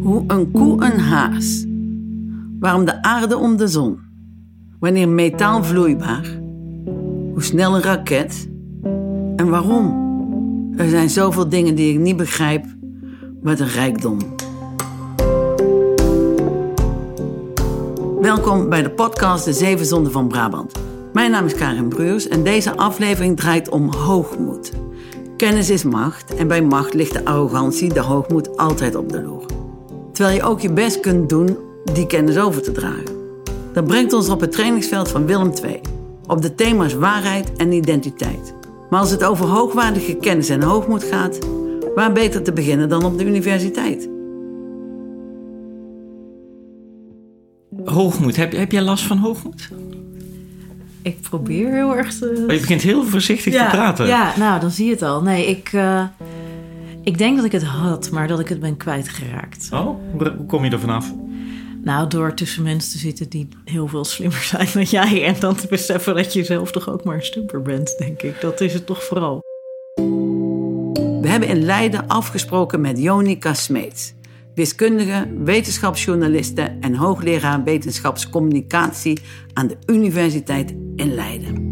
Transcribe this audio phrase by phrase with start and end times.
[0.00, 1.64] Hoe een koe een haas.
[2.60, 3.98] Waarom de aarde om de zon.
[4.80, 6.38] Wanneer metaal vloeibaar.
[7.32, 8.48] Hoe snel een raket.
[9.36, 10.08] En waarom?
[10.76, 12.64] Er zijn zoveel dingen die ik niet begrijp.
[13.42, 14.18] Wat een rijkdom.
[18.20, 20.72] Welkom bij de podcast De Zeven Zonden van Brabant.
[21.12, 24.72] Mijn naam is Karin Bruurs en deze aflevering draait om hoogmoed.
[25.40, 29.46] Kennis is macht en bij macht ligt de arrogantie, de hoogmoed altijd op de loer.
[30.12, 31.56] Terwijl je ook je best kunt doen
[31.94, 33.16] die kennis over te dragen.
[33.72, 35.80] Dat brengt ons op het trainingsveld van Willem II,
[36.26, 38.54] op de thema's waarheid en identiteit.
[38.90, 41.38] Maar als het over hoogwaardige kennis en hoogmoed gaat,
[41.94, 44.08] waar beter te beginnen dan op de universiteit?
[47.84, 49.68] Hoogmoed, heb, heb jij last van hoogmoed?
[51.02, 52.44] Ik probeer heel erg te...
[52.46, 54.06] Maar je begint heel voorzichtig te praten.
[54.06, 55.22] Ja, nou, dan zie je het al.
[55.22, 56.04] Nee, ik, uh,
[57.02, 59.68] ik denk dat ik het had, maar dat ik het ben kwijtgeraakt.
[59.72, 61.12] Oh, hoe kom je er vanaf?
[61.82, 65.24] Nou, door tussen mensen te zitten die heel veel slimmer zijn dan jij.
[65.24, 68.40] En dan te beseffen dat je zelf toch ook maar een stumper bent, denk ik.
[68.40, 69.40] Dat is het toch vooral.
[71.20, 74.12] We hebben in Leiden afgesproken met Jonica Smeets.
[74.60, 79.18] Wiskundige, wetenschapsjournaliste en hoogleraar wetenschapscommunicatie
[79.52, 81.68] aan de Universiteit in Leiden.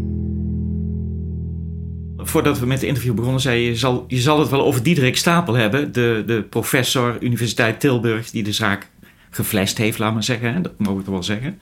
[2.17, 4.83] Voordat we met het interview begonnen, zei je: je zal, je zal het wel over
[4.83, 8.89] Diederik Stapel hebben, de, de professor Universiteit Tilburg, die de zaak
[9.29, 10.61] geflasht heeft, laat maar zeggen.
[10.61, 11.59] Dat mogen we wel zeggen.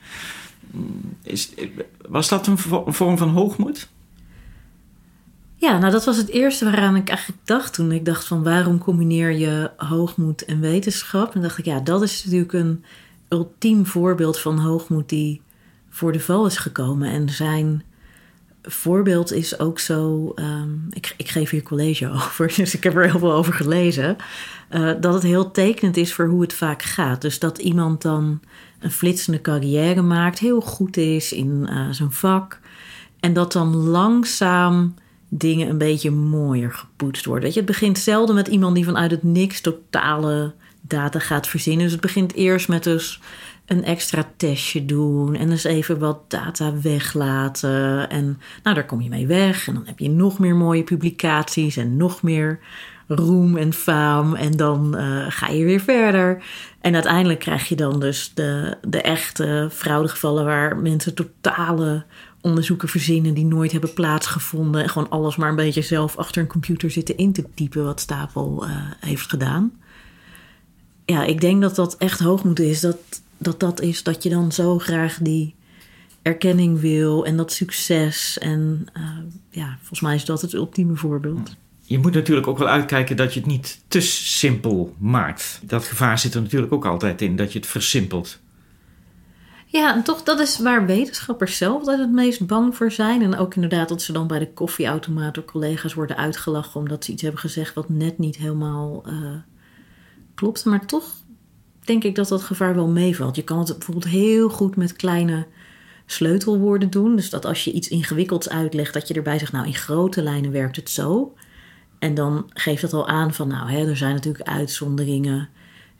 [1.22, 1.54] Is,
[2.08, 3.88] was dat een vorm van hoogmoed?
[5.60, 8.78] Ja, nou dat was het eerste waaraan ik eigenlijk dacht toen ik dacht van waarom
[8.78, 11.34] combineer je hoogmoed en wetenschap?
[11.34, 12.84] En dacht ik, ja, dat is natuurlijk een
[13.28, 15.40] ultiem voorbeeld van hoogmoed die
[15.90, 17.10] voor de val is gekomen.
[17.10, 17.82] En zijn
[18.62, 20.32] voorbeeld is ook zo.
[20.34, 24.16] Ehm, ik, ik, geef hier college over, dus ik heb er heel veel over gelezen.
[24.70, 27.20] Uh, dat het heel tekenend is voor hoe het vaak gaat.
[27.20, 28.40] Dus dat iemand dan
[28.78, 32.60] een flitsende carrière maakt, heel goed is in uh, zijn vak.
[33.20, 34.94] En dat dan langzaam
[35.28, 37.48] dingen een beetje mooier gepoetst worden.
[37.48, 41.82] Je, het begint zelden met iemand die vanuit het niks totale data gaat verzinnen.
[41.82, 43.20] Dus het begint eerst met dus
[43.66, 48.10] een extra testje doen en dus even wat data weglaten.
[48.10, 49.68] En nou, daar kom je mee weg.
[49.68, 52.58] En dan heb je nog meer mooie publicaties en nog meer
[53.06, 54.34] roem en faam.
[54.34, 56.42] En dan uh, ga je weer verder.
[56.80, 62.04] En uiteindelijk krijg je dan dus de, de echte fraudegevallen waar mensen totale
[62.48, 64.82] onderzoeken verzinnen die nooit hebben plaatsgevonden.
[64.82, 68.00] En gewoon alles maar een beetje zelf achter een computer zitten in te typen wat
[68.00, 68.70] Stapel uh,
[69.00, 69.72] heeft gedaan.
[71.04, 72.80] Ja, ik denk dat dat echt hoogmoed is.
[72.80, 72.96] Dat,
[73.38, 75.54] dat dat is dat je dan zo graag die
[76.22, 78.38] erkenning wil en dat succes.
[78.38, 79.02] En uh,
[79.50, 81.56] ja, volgens mij is dat het ultieme voorbeeld.
[81.82, 85.60] Je moet natuurlijk ook wel uitkijken dat je het niet te simpel maakt.
[85.62, 88.38] Dat gevaar zit er natuurlijk ook altijd in, dat je het versimpelt.
[89.70, 93.22] Ja, en toch, dat is waar wetenschappers zelf altijd het meest bang voor zijn.
[93.22, 97.12] En ook inderdaad dat ze dan bij de koffieautomaat door collega's worden uitgelachen omdat ze
[97.12, 99.36] iets hebben gezegd wat net niet helemaal uh,
[100.34, 100.64] klopt.
[100.64, 101.14] Maar toch
[101.84, 103.36] denk ik dat dat gevaar wel meevalt.
[103.36, 105.46] Je kan het bijvoorbeeld heel goed met kleine
[106.06, 107.16] sleutelwoorden doen.
[107.16, 110.52] Dus dat als je iets ingewikkelds uitlegt, dat je erbij zegt, nou in grote lijnen
[110.52, 111.34] werkt het zo.
[111.98, 115.48] En dan geeft dat al aan van, nou, hè, er zijn natuurlijk uitzonderingen.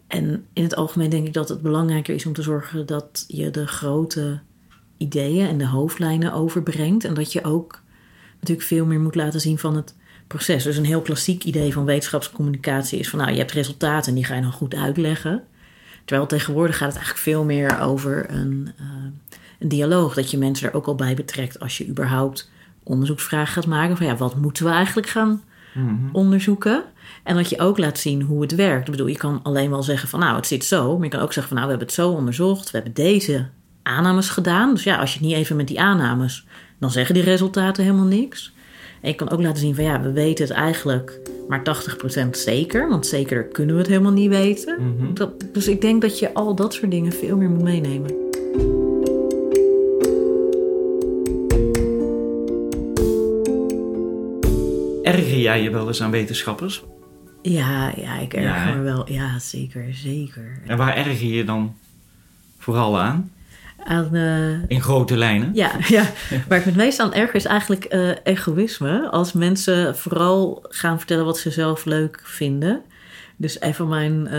[0.09, 3.51] En in het algemeen denk ik dat het belangrijker is om te zorgen dat je
[3.51, 4.41] de grote
[4.97, 7.05] ideeën en de hoofdlijnen overbrengt.
[7.05, 7.83] En dat je ook
[8.41, 9.95] natuurlijk veel meer moet laten zien van het
[10.27, 10.65] proces.
[10.65, 14.25] Dus een heel klassiek idee van wetenschapscommunicatie is van nou, je hebt resultaten en die
[14.25, 15.45] ga je dan goed uitleggen.
[16.05, 18.87] Terwijl tegenwoordig gaat het eigenlijk veel meer over een, uh,
[19.59, 20.15] een dialoog.
[20.15, 22.51] Dat je mensen er ook al bij betrekt als je überhaupt
[22.83, 23.97] onderzoeksvragen gaat maken.
[23.97, 25.43] Van ja, wat moeten we eigenlijk gaan
[25.75, 26.09] mm-hmm.
[26.13, 26.83] onderzoeken?
[27.25, 28.85] En dat je ook laat zien hoe het werkt.
[28.85, 30.95] Ik bedoel, je kan alleen wel zeggen van nou, het zit zo.
[30.95, 32.71] Maar je kan ook zeggen van nou, we hebben het zo onderzocht.
[32.71, 33.47] We hebben deze
[33.83, 34.75] aannames gedaan.
[34.75, 36.47] Dus ja, als je het niet even met die aannames,
[36.79, 38.53] dan zeggen die resultaten helemaal niks.
[39.01, 41.63] En je kan ook laten zien van ja, we weten het eigenlijk maar
[42.27, 42.89] 80% zeker.
[42.89, 44.79] Want zeker kunnen we het helemaal niet weten.
[45.15, 48.28] Dat, dus ik denk dat je al dat soort dingen veel meer moet meenemen.
[55.09, 56.85] Erger jij je wel eens aan wetenschappers?
[57.43, 59.13] Ja, ja ik erger me wel.
[59.13, 60.61] Ja, zeker, zeker.
[60.67, 61.77] En waar erger je je dan
[62.59, 63.33] vooral aan?
[63.85, 65.51] Aan, uh, In grote lijnen?
[65.55, 66.05] Ja, ja,
[66.49, 69.09] waar ik het meest aan erger is eigenlijk uh, egoïsme.
[69.11, 72.83] Als mensen vooral gaan vertellen wat ze zelf leuk vinden.
[73.37, 74.33] Dus een van mijn, uh,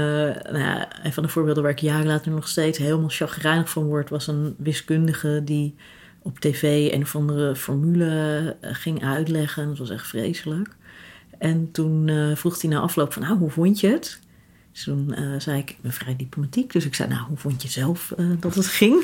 [0.52, 3.84] nou ja, een van de voorbeelden waar ik jaren later nog steeds helemaal chagrijnig van
[3.84, 5.76] word, was een wiskundige die
[6.30, 9.68] op tv een of andere formule ging uitleggen.
[9.68, 10.76] Dat was echt vreselijk.
[11.38, 14.20] En toen uh, vroeg hij na afloop van, nou, hoe vond je het?
[14.72, 16.72] Dus toen uh, zei ik, ben vrij diplomatiek.
[16.72, 19.04] Dus ik zei, nou, hoe vond je zelf dat het ging?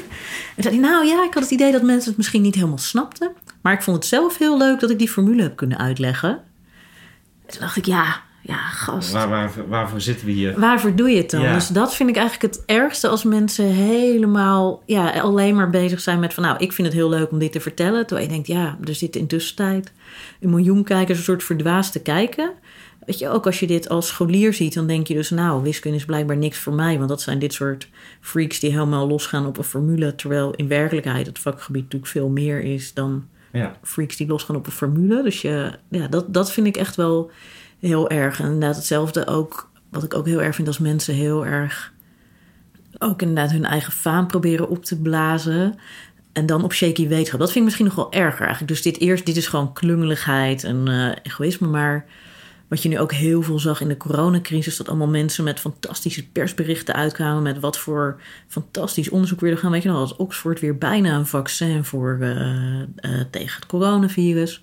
[0.56, 2.78] En zei hij, nou ja, ik had het idee dat mensen het misschien niet helemaal
[2.78, 3.32] snapten.
[3.62, 6.30] Maar ik vond het zelf heel leuk dat ik die formule heb kunnen uitleggen.
[6.30, 9.12] En toen dacht ik, ja, ja, gast.
[9.12, 10.60] Waar, waar, waarvoor zitten we hier?
[10.60, 11.42] Waarvoor doe je het dan?
[11.42, 11.54] Ja.
[11.54, 16.20] Dus dat vind ik eigenlijk het ergste als mensen helemaal ja, alleen maar bezig zijn
[16.20, 18.08] met van nou, ik vind het heel leuk om dit te vertellen.
[18.08, 19.92] Terwijl je denkt, ja, er zit intussen tijd
[20.40, 22.52] een miljoen kijkers een soort verdwaasd te kijken.
[23.06, 25.98] Weet je, ook als je dit als scholier ziet, dan denk je dus, nou, wiskunde
[25.98, 26.98] is blijkbaar niks voor mij.
[26.98, 27.90] Want dat zijn dit soort
[28.22, 30.16] freaks die helemaal losgaan op een formule.
[30.16, 33.78] Terwijl in werkelijkheid het vakgebied natuurlijk veel meer is dan ja.
[33.82, 35.24] freaks die losgaan op een formule.
[35.24, 37.32] Dus je, ja, dat, dat vind ik echt wel
[37.80, 38.40] heel erg.
[38.40, 41.94] En inderdaad hetzelfde ook, wat ik ook heel erg vind als mensen heel erg
[43.00, 45.80] ook inderdaad hun eigen faam proberen op te blazen.
[46.34, 47.40] En dan op shaky wetenschap.
[47.40, 48.68] Dat vind ik misschien nog wel erger eigenlijk.
[48.68, 51.68] Dus dit eerst, dit is gewoon klungeligheid en uh, egoïsme.
[51.68, 52.06] Maar
[52.68, 56.28] wat je nu ook heel veel zag in de coronacrisis, dat allemaal mensen met fantastische
[56.28, 57.44] persberichten uitkwamen.
[57.44, 59.72] Met wat voor fantastisch onderzoek weer gaan.
[59.72, 62.86] Weet je nog, als Oxford weer bijna een vaccin voor, uh, uh,
[63.30, 64.62] tegen het coronavirus.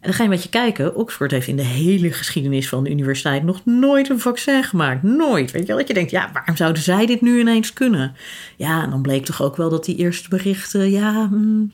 [0.00, 0.94] En dan ga je een beetje kijken.
[0.94, 5.02] Oxford heeft in de hele geschiedenis van de universiteit nog nooit een vaccin gemaakt.
[5.02, 5.50] Nooit.
[5.50, 5.76] Weet je wel?
[5.76, 8.14] Dat je denkt, ja, waarom zouden zij dit nu ineens kunnen?
[8.56, 11.72] Ja, en dan bleek toch ook wel dat die eerste berichten, ja, hmm,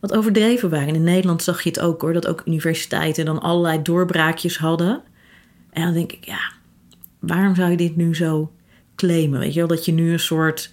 [0.00, 0.94] wat overdreven waren.
[0.94, 5.02] In Nederland zag je het ook hoor, dat ook universiteiten dan allerlei doorbraakjes hadden.
[5.70, 6.52] En dan denk ik, ja,
[7.18, 8.52] waarom zou je dit nu zo
[8.96, 9.40] claimen?
[9.40, 10.72] Weet je wel, dat je nu een soort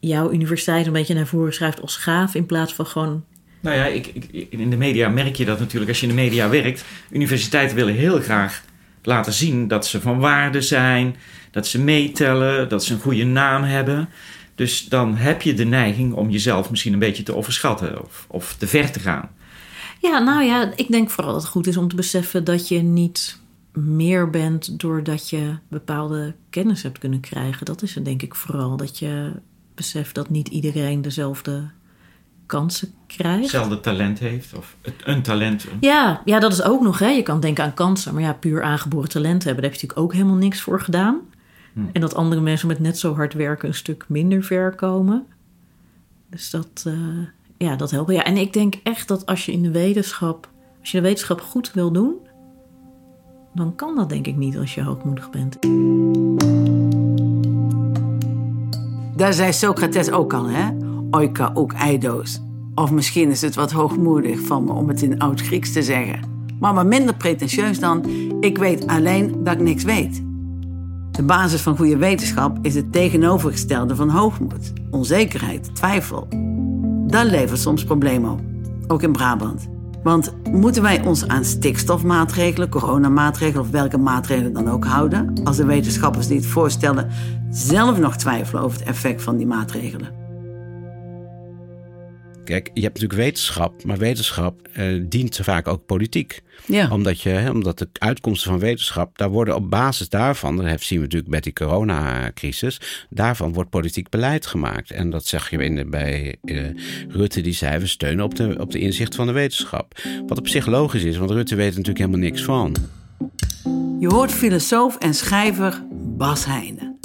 [0.00, 3.24] jouw universiteit een beetje naar voren schrijft als gaaf in plaats van gewoon
[3.64, 4.06] nou ja, ik,
[4.48, 6.84] in de media merk je dat natuurlijk als je in de media werkt.
[7.10, 8.62] Universiteiten willen heel graag
[9.02, 11.16] laten zien dat ze van waarde zijn,
[11.50, 14.08] dat ze meetellen, dat ze een goede naam hebben.
[14.54, 18.54] Dus dan heb je de neiging om jezelf misschien een beetje te overschatten of, of
[18.58, 19.30] te ver te gaan.
[20.00, 22.78] Ja, nou ja, ik denk vooral dat het goed is om te beseffen dat je
[22.78, 23.38] niet
[23.72, 27.66] meer bent doordat je bepaalde kennis hebt kunnen krijgen.
[27.66, 28.76] Dat is het denk ik vooral.
[28.76, 29.32] Dat je
[29.74, 31.70] beseft dat niet iedereen dezelfde
[32.46, 33.40] kansen krijgt.
[33.40, 35.66] Hetzelfde talent heeft of een talent.
[35.80, 36.98] Ja, ja, dat is ook nog.
[36.98, 37.08] Hè.
[37.08, 40.00] Je kan denken aan kansen, maar ja, puur aangeboren talent hebben, daar heb je natuurlijk
[40.00, 41.20] ook helemaal niks voor gedaan.
[41.72, 41.80] Hm.
[41.92, 45.26] En dat andere mensen met net zo hard werken een stuk minder ver komen.
[46.30, 46.94] Dus dat, uh,
[47.56, 48.10] ja, dat helpt.
[48.10, 50.50] Ja, en ik denk echt dat als je in de wetenschap,
[50.80, 52.14] als je de wetenschap goed wil doen,
[53.54, 55.58] dan kan dat denk ik niet als je hoogmoedig bent.
[59.16, 60.83] Daar zei Socrates ook al, hè?
[61.14, 62.40] Oika ook eidos.
[62.74, 66.20] Of misschien is het wat hoogmoedig van me om het in oud-Grieks te zeggen.
[66.60, 68.04] Maar wat minder pretentieus dan,
[68.40, 70.22] ik weet alleen dat ik niks weet.
[71.10, 76.28] De basis van goede wetenschap is het tegenovergestelde van hoogmoed, onzekerheid, twijfel.
[77.06, 78.40] Dat levert soms problemen op,
[78.86, 79.68] ook in Brabant.
[80.02, 85.64] Want moeten wij ons aan stikstofmaatregelen, coronamaatregelen of welke maatregelen dan ook houden, als de
[85.64, 87.08] wetenschappers die het voorstellen
[87.50, 90.23] zelf nog twijfelen over het effect van die maatregelen?
[92.44, 96.42] Kijk, je hebt natuurlijk wetenschap, maar wetenschap uh, dient vaak ook politiek.
[96.66, 96.90] Ja.
[96.90, 100.98] Omdat, je, hè, omdat de uitkomsten van wetenschap, daar worden op basis daarvan, dat zien
[100.98, 102.80] we natuurlijk met die coronacrisis,
[103.10, 104.90] daarvan wordt politiek beleid gemaakt.
[104.90, 106.62] En dat zeg je in de, bij uh,
[107.08, 110.00] Rutte, die zei, we steunen op de, op de inzicht van de wetenschap.
[110.26, 112.74] Wat op zich logisch is, want Rutte weet er natuurlijk helemaal niks van.
[114.00, 116.98] Je hoort filosoof en schrijver Bas Heijnen.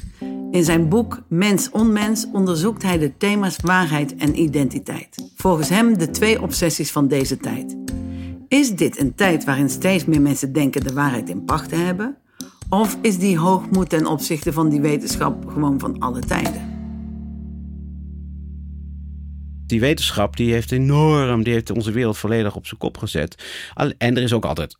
[0.52, 5.29] In zijn boek Mens Onmens onderzoekt hij de thema's waarheid en identiteit.
[5.42, 7.78] Volgens hem de twee obsessies van deze tijd.
[8.48, 12.18] Is dit een tijd waarin steeds meer mensen denken de waarheid in pacht te hebben?
[12.70, 16.78] Of is die hoogmoed ten opzichte van die wetenschap gewoon van alle tijden?
[19.66, 23.44] Die wetenschap die heeft enorm, die heeft onze wereld volledig op zijn kop gezet.
[23.98, 24.78] En er is ook altijd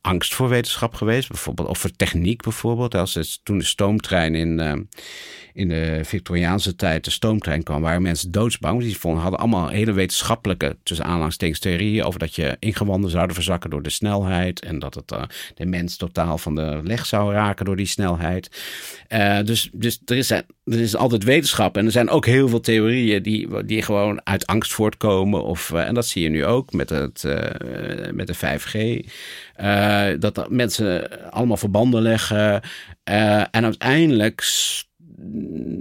[0.00, 1.28] angst voor wetenschap geweest.
[1.28, 2.94] Bijvoorbeeld, of voor techniek bijvoorbeeld.
[2.94, 4.72] Als het, toen de stoomtrein in, uh,
[5.52, 8.80] in de Victoriaanse tijd de stoomtrein kwam, waren mensen doodsbang.
[8.80, 13.70] Die vonden, hadden allemaal hele wetenschappelijke, tussen aanhalingstekens, theorieën over dat je ingewanden zouden verzakken
[13.70, 14.60] door de snelheid.
[14.60, 15.22] En dat het uh,
[15.54, 18.50] de mens totaal van de leg zou raken door die snelheid.
[19.44, 21.76] Dus dus er, is, er is altijd wetenschap.
[21.76, 25.44] En er zijn ook heel veel theorieën die, die gewoon uit angst voortkomen.
[25.44, 27.24] Of, en dat zie je nu ook met, het,
[28.12, 29.06] met de 5G.
[29.60, 32.62] Uh, dat mensen allemaal verbanden leggen.
[33.10, 34.44] Uh, en uiteindelijk,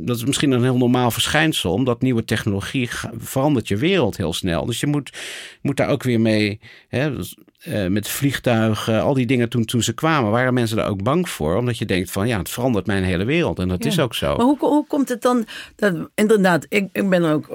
[0.06, 4.66] dat is misschien een heel normaal verschijnsel, omdat nieuwe technologie verandert je wereld heel snel.
[4.66, 5.14] Dus je moet,
[5.62, 6.60] moet daar ook weer mee.
[6.88, 10.90] Hè, dus uh, met vliegtuigen, al die dingen toen, toen ze kwamen, waren mensen daar
[10.90, 11.56] ook bang voor.
[11.56, 13.60] Omdat je denkt van ja, het verandert mijn hele wereld.
[13.60, 14.36] En dat is ook zo.
[14.36, 15.46] Maar hoe, hoe komt het dan?
[15.76, 17.50] Dat, inderdaad, ik, ik ben er ook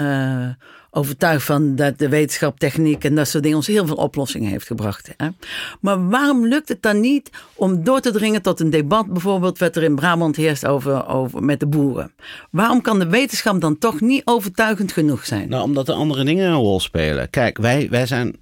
[0.00, 0.48] uh,
[0.90, 4.66] overtuigd van dat de wetenschap, techniek en dat soort dingen ons heel veel oplossingen heeft
[4.66, 5.14] gebracht.
[5.16, 5.28] Hè?
[5.80, 9.76] Maar waarom lukt het dan niet om door te dringen tot een debat, bijvoorbeeld wat
[9.76, 12.12] er in Brabant heerst over, over met de boeren?
[12.50, 15.48] Waarom kan de wetenschap dan toch niet overtuigend genoeg zijn?
[15.48, 17.30] Nou, omdat er andere dingen een rol spelen.
[17.30, 18.36] Kijk, wij, wij zijn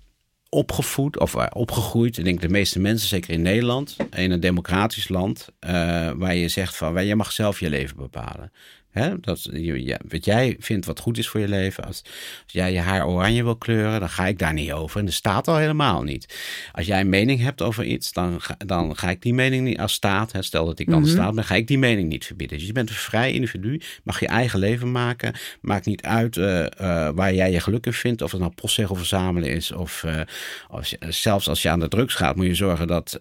[0.55, 2.19] opgevoed of uh, opgegroeid.
[2.19, 5.71] Ik denk de meeste mensen, zeker in Nederland, in een democratisch land, uh,
[6.17, 8.53] waar je zegt van, je mag zelf je leven bepalen.
[8.95, 9.21] Hè?
[9.21, 11.85] Dat, je, wat jij vindt wat goed is voor je leven.
[11.85, 12.03] Als,
[12.43, 15.01] als, jij je haar oranje wil kleuren, dan ga ik daar niet over.
[15.01, 16.39] En de staat al helemaal niet.
[16.73, 19.79] Als jij een mening hebt over iets, dan ga, dan ga ik die mening niet
[19.79, 20.33] als staat.
[20.33, 21.13] Hè, stel dat ik dan mm -hmm.
[21.13, 22.59] staat ben, ga ik die mening niet verbieden.
[22.59, 25.35] Dus je bent een vrij individu, mag je eigen leven maken.
[25.61, 26.67] Maakt niet uit uh, uh,
[27.15, 28.23] waar jij je geluk in vindt.
[28.23, 29.73] Of het nou postzegel verzamelen is.
[29.73, 30.21] Of, uh,
[30.69, 33.17] of, zelfs als je aan de drugs gaat, moet je zorgen dat,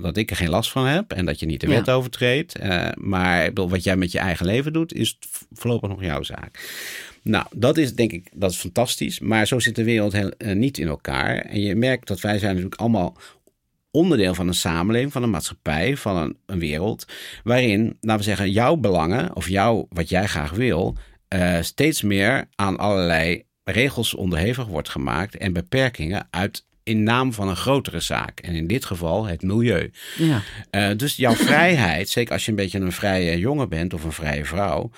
[0.00, 1.12] dat ik er geen last van heb.
[1.12, 1.92] En dat je niet de wet ja.
[1.92, 2.58] overtreedt.
[2.94, 5.09] maar ik bedoel, wat jij met je eigen leven doet, is
[5.52, 6.68] voorlopig nog jouw zaak.
[7.22, 9.18] Nou, dat is denk ik, dat is fantastisch.
[9.18, 11.36] Maar zo zit de wereld heel, uh, niet in elkaar.
[11.36, 13.16] En je merkt dat wij zijn natuurlijk allemaal
[13.90, 17.06] onderdeel van een samenleving, van een maatschappij, van een, een wereld.
[17.44, 20.96] Waarin, laten we zeggen, jouw belangen of jouw, wat jij graag wil,
[21.34, 27.48] uh, steeds meer aan allerlei regels onderhevig wordt gemaakt en beperkingen uit in naam van
[27.48, 28.40] een grotere zaak.
[28.40, 29.90] En in dit geval het milieu.
[30.16, 30.42] Ja.
[30.70, 34.12] Uh, dus jouw vrijheid, zeker als je een beetje een vrije jongen bent of een
[34.12, 34.90] vrije vrouw,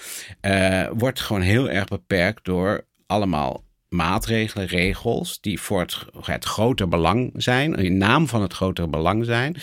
[0.43, 6.89] uh, wordt gewoon heel erg beperkt door allemaal maatregelen, regels die voor het, het groter
[6.89, 9.57] belang zijn, in naam van het grotere belang zijn,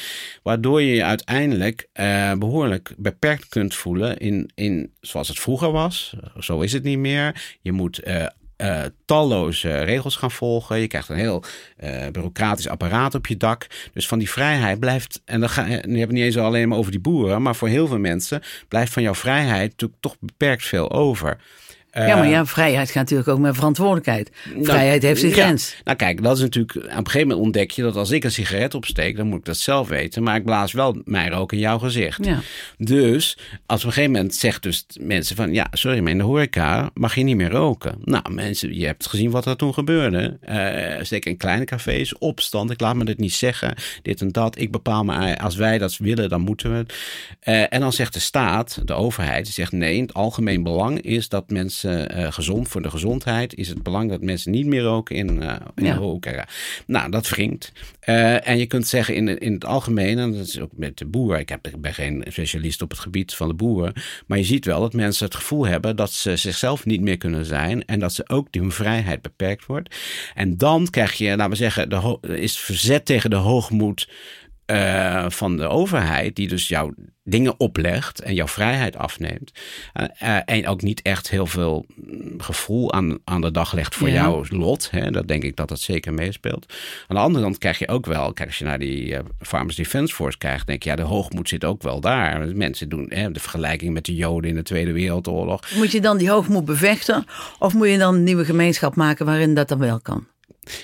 [0.44, 6.16] waardoor je je uiteindelijk uh, behoorlijk beperkt kunt voelen in, in zoals het vroeger was.
[6.40, 7.58] Zo is het niet meer.
[7.62, 8.26] Je moet uh,
[8.62, 10.80] uh, talloze regels gaan volgen.
[10.80, 11.44] Je krijgt een heel
[11.84, 13.68] uh, bureaucratisch apparaat op je dak.
[13.94, 16.78] Dus van die vrijheid blijft, en dan ga, nu hebben het niet eens alleen maar
[16.78, 20.66] over die boeren, maar voor heel veel mensen blijft van jouw vrijheid natuurlijk toch beperkt
[20.66, 21.38] veel over.
[21.92, 24.32] Ja, maar ja, vrijheid gaat natuurlijk ook met verantwoordelijkheid.
[24.62, 25.44] Vrijheid heeft zijn ja.
[25.44, 25.76] grens.
[25.84, 26.76] Nou kijk, dat is natuurlijk...
[26.76, 29.18] Op een gegeven moment ontdek je dat als ik een sigaret opsteek...
[29.18, 30.24] dan moet ik dat zelf weten.
[30.24, 32.26] Maar ik blaas wel mijn rook in jouw gezicht.
[32.26, 32.40] Ja.
[32.78, 35.54] Dus als op een gegeven moment zegt dus mensen van...
[35.54, 37.96] ja, sorry, maar in de horeca mag je niet meer roken.
[38.04, 40.38] Nou, mensen, je hebt gezien wat er toen gebeurde.
[40.50, 42.72] Uh, zeker in kleine cafés, opstand.
[42.72, 43.76] Ik laat me dit niet zeggen.
[44.02, 44.60] Dit en dat.
[44.60, 45.38] Ik bepaal me...
[45.38, 46.94] Als wij dat willen, dan moeten we het.
[47.44, 49.44] Uh, en dan zegt de staat, de overheid...
[49.44, 53.68] die zegt nee, het algemeen belang is dat mensen uh, gezond voor de gezondheid is
[53.68, 56.48] het belang dat mensen niet meer roken in, uh, in ja.
[56.86, 57.72] Nou, dat wringt.
[58.06, 61.06] Uh, en je kunt zeggen in, in het algemeen, en dat is ook met de
[61.06, 63.94] boer, ik, heb, ik ben geen specialist op het gebied van de boeren,
[64.28, 67.46] maar je ziet wel dat mensen het gevoel hebben dat ze zichzelf niet meer kunnen
[67.46, 69.96] zijn en dat ze ook die hun vrijheid beperkt wordt.
[70.34, 74.08] En dan krijg je, laten we zeggen, de is verzet tegen de hoogmoed
[74.72, 79.52] uh, van de overheid, die dus jouw dingen oplegt en jouw vrijheid afneemt.
[79.94, 81.86] Uh, uh, en ook niet echt heel veel
[82.38, 84.14] gevoel aan, aan de dag legt voor ja.
[84.14, 84.92] jouw lot.
[84.92, 85.12] Hè?
[85.12, 86.74] Dat denk ik dat dat zeker meespeelt.
[87.08, 90.16] Aan de andere kant krijg je ook wel, kijk, als je naar die Farmers Defence
[90.16, 92.48] Force kijkt, denk je, ja, de hoogmoed zit ook wel daar.
[92.56, 95.62] Mensen doen hè, de vergelijking met de Joden in de Tweede Wereldoorlog.
[95.76, 97.26] Moet je dan die hoogmoed bevechten?
[97.60, 100.28] Of moet je dan een nieuwe gemeenschap maken waarin dat dan wel kan?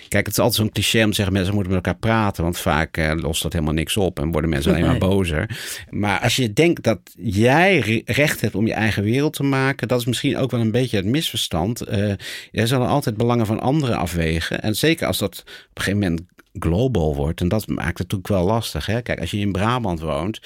[0.08, 2.44] Kijk, het is altijd zo'n cliché om te zeggen: mensen moeten met elkaar praten.
[2.44, 5.58] Want vaak eh, lost dat helemaal niks op en worden mensen alleen maar bozer.
[5.90, 10.00] Maar als je denkt dat jij recht hebt om je eigen wereld te maken, dat
[10.00, 11.90] is misschien ook wel een beetje het misverstand.
[11.90, 12.14] Uh,
[12.52, 14.62] jij zal altijd belangen van anderen afwegen.
[14.62, 16.22] En zeker als dat op een gegeven moment
[16.60, 17.42] global wordt.
[17.42, 18.86] En dat maakt het natuurlijk wel lastig.
[18.86, 19.02] Hè?
[19.02, 20.40] Kijk, als je in Brabant woont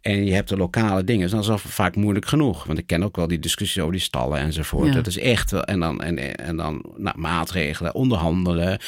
[0.00, 2.64] en je hebt de lokale dingen, dan is dat vaak moeilijk genoeg.
[2.64, 4.88] Want ik ken ook wel die discussies over die stallen enzovoort.
[4.88, 4.94] Ja.
[4.94, 5.64] Dat is echt wel.
[5.64, 8.78] En dan, en, en dan nou, maatregelen, onderhandelen,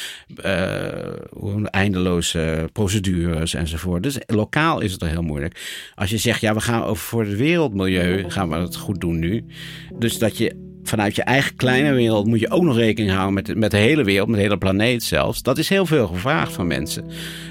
[0.45, 4.03] uh, eindeloze procedures enzovoort.
[4.03, 5.91] Dus lokaal is het er heel moeilijk.
[5.95, 9.19] Als je zegt, ja, we gaan over voor het wereldmilieu, gaan we het goed doen
[9.19, 9.45] nu.
[9.99, 13.57] Dus dat je vanuit je eigen kleine wereld moet je ook nog rekening houden met,
[13.57, 15.43] met de hele wereld, met de hele planeet zelfs.
[15.43, 17.05] Dat is heel veel gevraagd van mensen.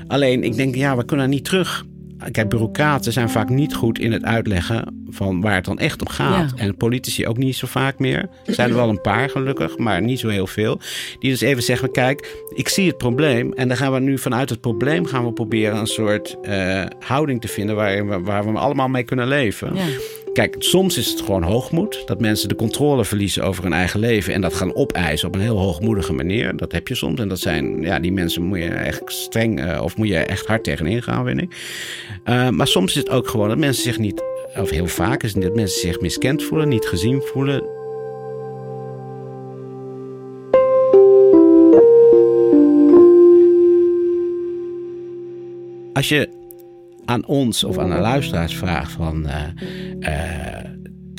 [0.07, 1.85] Alleen, ik denk, ja, we kunnen niet terug.
[2.31, 6.09] Kijk, bureaucraten zijn vaak niet goed in het uitleggen van waar het dan echt om
[6.09, 6.53] gaat.
[6.55, 6.63] Ja.
[6.63, 8.29] En politici ook niet zo vaak meer.
[8.45, 10.79] Er zijn er wel een paar gelukkig, maar niet zo heel veel.
[11.19, 13.53] Die dus even zeggen, kijk, ik zie het probleem.
[13.53, 17.41] En dan gaan we nu vanuit het probleem gaan we proberen een soort uh, houding
[17.41, 19.75] te vinden waarin we, waar we allemaal mee kunnen leven.
[19.75, 19.83] Ja.
[20.33, 22.03] Kijk, soms is het gewoon hoogmoed.
[22.05, 24.33] Dat mensen de controle verliezen over hun eigen leven.
[24.33, 26.57] En dat gaan opeisen op een heel hoogmoedige manier.
[26.57, 27.19] Dat heb je soms.
[27.19, 29.65] En dat zijn, ja, die mensen moet je echt streng.
[29.65, 31.55] Uh, of moet je echt hard tegenin gaan, vind ik.
[32.25, 34.23] Uh, maar soms is het ook gewoon dat mensen zich niet.
[34.55, 37.81] Of heel vaak is het dat mensen zich miskend voelen, niet gezien voelen.
[45.93, 46.29] als je
[47.05, 49.35] aan ons of aan de luisteraars vraagt van uh,
[49.99, 50.71] uh,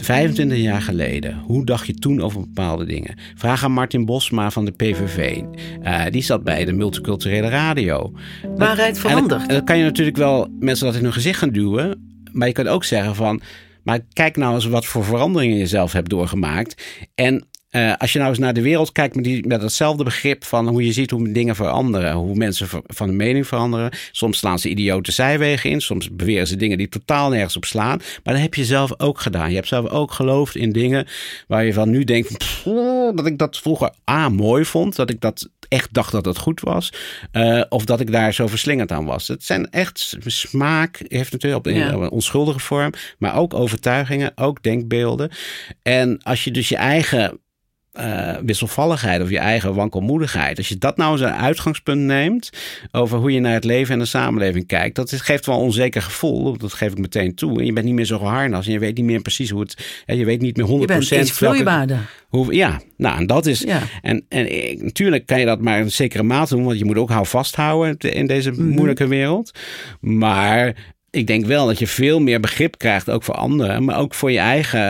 [0.05, 3.19] 25 jaar geleden, hoe dacht je toen over bepaalde dingen?
[3.35, 5.43] Vraag aan Martin Bosma van de PVV.
[5.83, 8.13] Uh, die zat bij de multiculturele radio.
[8.57, 9.43] Waarheid verandert.
[9.43, 12.13] En dan kan je natuurlijk wel mensen dat in hun gezicht gaan duwen.
[12.33, 13.41] Maar je kunt ook zeggen van,
[13.83, 16.83] maar kijk nou eens wat voor veranderingen je zelf hebt doorgemaakt.
[17.15, 20.45] En uh, als je nou eens naar de wereld kijkt met, die, met datzelfde begrip
[20.45, 23.91] van hoe je ziet hoe dingen veranderen, hoe mensen van mening veranderen.
[24.13, 27.99] Soms slaan ze idiote zijwegen in, soms beweren ze dingen die totaal nergens op slaan.
[28.23, 29.49] Maar dat heb je zelf ook gedaan.
[29.49, 31.07] Je hebt zelf ook geloofd in dingen
[31.47, 32.63] waar je van nu denkt pff,
[33.15, 36.61] dat ik dat vroeger A mooi vond, dat ik dat echt dacht dat het goed
[36.61, 36.93] was,
[37.33, 39.29] uh, of dat ik daar zo verslingerd aan was.
[39.29, 45.31] Het zijn echt smaak, heeft natuurlijk op een, onschuldige vorm, maar ook overtuigingen, ook denkbeelden.
[45.83, 47.39] En als je dus je eigen
[48.01, 50.59] uh, wisselvalligheid of je eigen wankelmoedigheid.
[50.59, 52.51] Als je dat nou als een uitgangspunt neemt
[52.91, 56.03] over hoe je naar het leven en de samenleving kijkt, dat geeft wel een onzeker
[56.03, 56.57] gevoel.
[56.59, 57.59] Dat geef ik meteen toe.
[57.59, 60.03] En je bent niet meer zo geharnast en je weet niet meer precies hoe het.
[60.07, 60.69] Je weet niet meer 100%.
[60.71, 61.99] Je bent iets vloeibaarder.
[62.29, 63.61] Hoe, ja, nou, en dat is.
[63.61, 63.83] Ja.
[64.03, 64.47] En, en
[64.85, 68.13] natuurlijk kan je dat maar een zekere mate doen, want je moet ook hou vasthouden
[68.13, 68.69] in deze mm -hmm.
[68.69, 69.59] moeilijke wereld.
[70.01, 70.75] Maar
[71.15, 74.31] ik denk wel dat je veel meer begrip krijgt, ook voor anderen, maar ook voor
[74.31, 74.81] je eigen.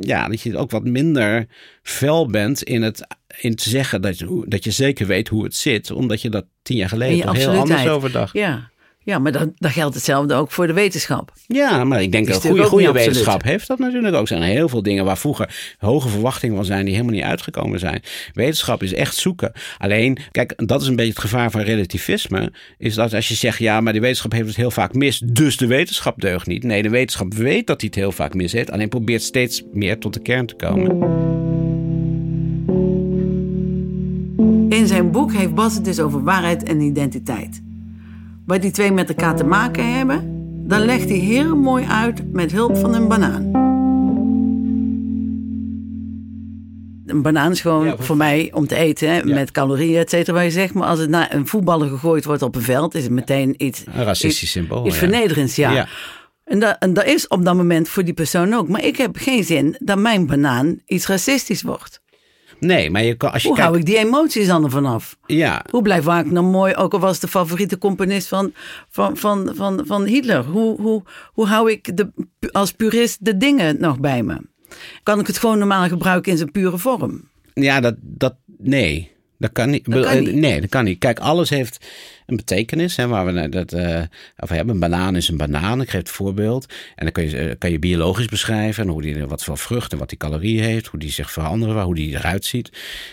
[0.00, 1.46] Ja, dat je ook wat minder
[1.82, 3.06] fel bent in het
[3.40, 6.76] in te zeggen dat, dat je zeker weet hoe het zit, omdat je dat tien
[6.76, 8.32] jaar geleden heel anders over dacht.
[8.32, 8.70] Ja.
[9.08, 11.32] Ja, maar dat, dat geldt hetzelfde ook voor de wetenschap.
[11.46, 14.20] Ja, maar ik denk dat goede, goede wetenschap heeft dat natuurlijk ook.
[14.20, 17.78] Er zijn heel veel dingen waar vroeger hoge verwachtingen van zijn die helemaal niet uitgekomen
[17.78, 18.02] zijn.
[18.32, 19.52] Wetenschap is echt zoeken.
[19.78, 22.52] Alleen, kijk, dat is een beetje het gevaar van relativisme.
[22.78, 25.56] Is dat als je zegt, ja, maar die wetenschap heeft het heel vaak mis, dus
[25.56, 26.64] de wetenschap deugt niet.
[26.64, 28.70] Nee, de wetenschap weet dat hij het heel vaak mis heeft.
[28.70, 30.86] Alleen probeert steeds meer tot de kern te komen.
[34.68, 37.66] In zijn boek heeft Bas het dus over waarheid en identiteit
[38.48, 42.52] waar die twee met elkaar te maken hebben, dan legt hij heel mooi uit met
[42.52, 43.42] hulp van een banaan.
[47.06, 50.32] Een banaan is gewoon voor mij om te eten, hè, met calorieën, et cetera.
[50.32, 53.02] Waar je zegt, maar als het naar een voetballer gegooid wordt op een veld, is
[53.02, 53.84] het meteen iets.
[53.86, 54.86] Een racistisch symbool.
[54.86, 55.88] Iets vernederends, ja.
[56.44, 58.68] En dat, en dat is op dat moment voor die persoon ook.
[58.68, 62.00] Maar ik heb geen zin dat mijn banaan iets racistisch wordt.
[62.60, 63.70] Nee, maar je kan, als je Hoe kijkt...
[63.70, 65.16] hou ik die emoties dan ervan af?
[65.26, 65.64] Ja.
[65.70, 68.52] Hoe blijft Wagner mooi, ook al was de favoriete componist van,
[68.90, 70.44] van, van, van, van Hitler?
[70.44, 72.10] Hoe, hoe, hoe hou ik de,
[72.52, 74.36] als purist de dingen nog bij me?
[75.02, 77.28] Kan ik het gewoon normaal gebruiken in zijn pure vorm?
[77.54, 79.16] Ja, dat, dat nee.
[79.38, 79.90] Dat kan niet.
[79.90, 80.34] Dat kan niet.
[80.34, 80.98] Nee, dat kan niet.
[80.98, 81.86] Kijk, alles heeft
[82.28, 82.96] een betekenis.
[82.96, 84.02] Hè, waar we dat uh,
[84.36, 84.74] over hebben.
[84.74, 85.80] Een banaan is een banaan.
[85.80, 86.66] Ik geef het voorbeeld.
[86.94, 88.84] En dan kan je, kan je biologisch beschrijven.
[88.84, 90.86] En hoe die, wat voor vruchten, wat die calorieën heeft.
[90.86, 92.70] Hoe die zich veranderen, hoe die eruit ziet.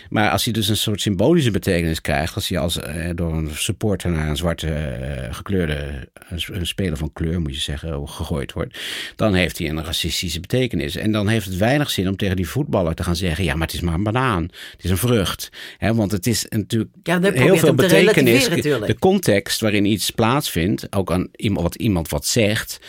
[0.08, 2.34] Maar als hij dus een soort symbolische betekenis krijgt.
[2.34, 7.12] Als hij als, uh, door een supporter naar een zwarte uh, gekleurde een speler van
[7.12, 8.78] kleur, moet je zeggen, gegooid wordt.
[9.16, 10.96] Dan heeft hij een racistische betekenis.
[10.96, 13.44] En dan heeft het weinig zin om tegen die voetballer te gaan zeggen.
[13.44, 14.42] Ja, maar het is maar een banaan.
[14.42, 15.48] Het is een vrucht.
[15.78, 18.48] Hè, want het is natuurlijk ja, heel veel betekenis.
[18.48, 22.80] De context waarin iets plaatsvindt, ook aan iemand wat iemand wat zegt,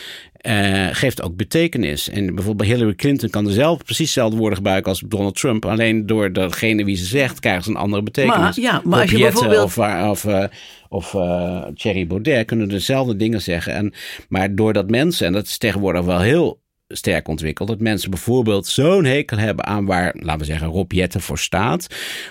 [0.42, 2.10] uh, geeft ook betekenis.
[2.10, 5.66] En bijvoorbeeld bij Hillary Clinton kan dezelfde, precies dezelfde woorden gebruiken als Donald Trump.
[5.66, 8.38] Alleen door degene wie ze zegt, krijgen ze een andere betekenis.
[8.38, 9.64] Maar, ja, maar als je bijvoorbeeld...
[9.64, 10.44] Of, of, uh,
[10.90, 13.74] of uh, Thierry Baudet kunnen dezelfde dingen zeggen.
[13.74, 13.94] En,
[14.30, 17.68] maar doordat mensen, en dat is tegenwoordig wel heel sterk ontwikkeld.
[17.68, 21.88] Dat mensen bijvoorbeeld zo'n hekel hebben aan waar, laten we zeggen, Rob Jetten voor staat.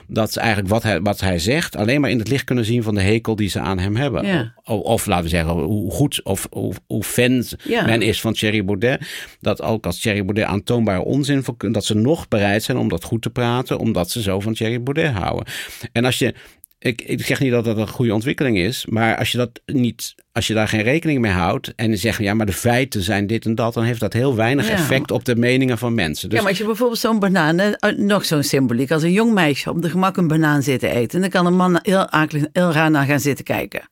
[0.07, 2.83] Dat ze eigenlijk wat hij, wat hij zegt alleen maar in het licht kunnen zien
[2.83, 4.27] van de hekel die ze aan hem hebben.
[4.27, 4.55] Ja.
[4.65, 7.85] Of, of, laten we zeggen, hoe goed of hoe, hoe fan Ja.
[7.85, 9.07] men is van Thierry Baudet.
[9.41, 13.05] Dat ook als Thierry Baudet aantoonbare onzin voor dat ze nog bereid zijn om dat
[13.05, 15.47] goed te praten, omdat ze zo van Thierry Baudet houden.
[15.93, 16.35] En als je
[16.79, 20.15] ik, ik zeg niet dat dat een goede ontwikkeling is, maar als je dat niet,
[20.33, 23.45] als je daar geen rekening mee houdt en zegt ja, maar de feiten zijn dit
[23.45, 24.73] en dat, dan heeft dat heel weinig Ja.
[24.73, 26.29] effect op de meningen van mensen.
[26.29, 29.33] Dus Ja, maar als je bijvoorbeeld zo'n banaan, eh, nog zo'n symboliek, als een jong
[29.33, 32.45] meisje op de gemak een banaan zit te eten, dan kan een man heel, akelig,
[32.53, 33.89] heel raar naar gaan zitten kijken.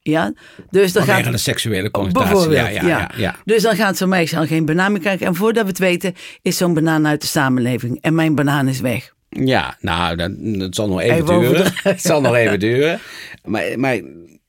[0.00, 0.32] Ja,
[0.70, 2.50] dus dan vanwege gaat de seksuele connotatie.
[2.50, 3.36] Ja, ja, ja, ja.
[3.44, 5.26] Dus dan gaat zo'n meisje al geen banaan meer kijken.
[5.26, 7.98] En voordat we het weten, is zo'n banaan uit de samenleving.
[8.00, 9.14] En mijn banaan is weg.
[9.28, 11.72] Ja, nou, dat, dat zal nog even, Even duren.
[11.74, 13.00] Het zal nog even duren.
[13.44, 14.00] Maar, maar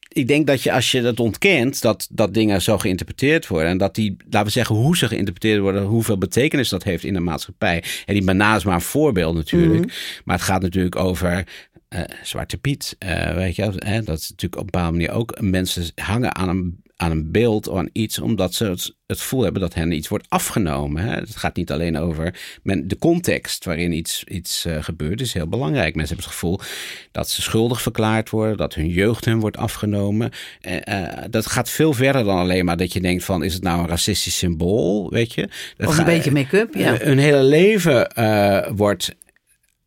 [0.08, 3.70] ik denk dat je als je dat ontkent, dat, dat dingen zo geïnterpreteerd worden.
[3.70, 7.13] En dat die, laten we zeggen, hoe ze geïnterpreteerd worden, hoeveel betekenis dat heeft in
[7.13, 7.84] de maatschappij.
[8.06, 9.86] En die banaan is maar een voorbeeld natuurlijk.
[9.86, 9.94] Mhm.
[10.24, 11.48] Maar het gaat natuurlijk over
[11.88, 12.96] eh, Zwarte Piet.
[13.00, 14.04] eh, weet je, hè?
[14.04, 15.42] dat is natuurlijk op een bepaalde manier ook.
[15.42, 19.44] Mensen hangen aan een aan een beeld of aan iets, omdat ze het, het gevoel
[19.44, 21.04] hebben dat hen iets wordt afgenomen.
[21.04, 21.12] Hè?
[21.16, 25.48] Het gaat niet alleen over men, de context waarin iets, iets uh, gebeurt, is heel
[25.48, 25.96] belangrijk.
[25.96, 26.60] Mensen hebben het gevoel
[27.12, 30.32] dat ze schuldig verklaard worden, dat hun jeugd hun wordt afgenomen.
[30.62, 33.80] Uh, dat gaat veel verder dan alleen maar dat je denkt van, is het nou
[33.80, 35.50] een racistisch symbool, weet je?
[35.78, 36.98] Dat of een beetje make-up, ja.
[36.98, 38.12] Hun hele leven
[38.76, 39.16] wordt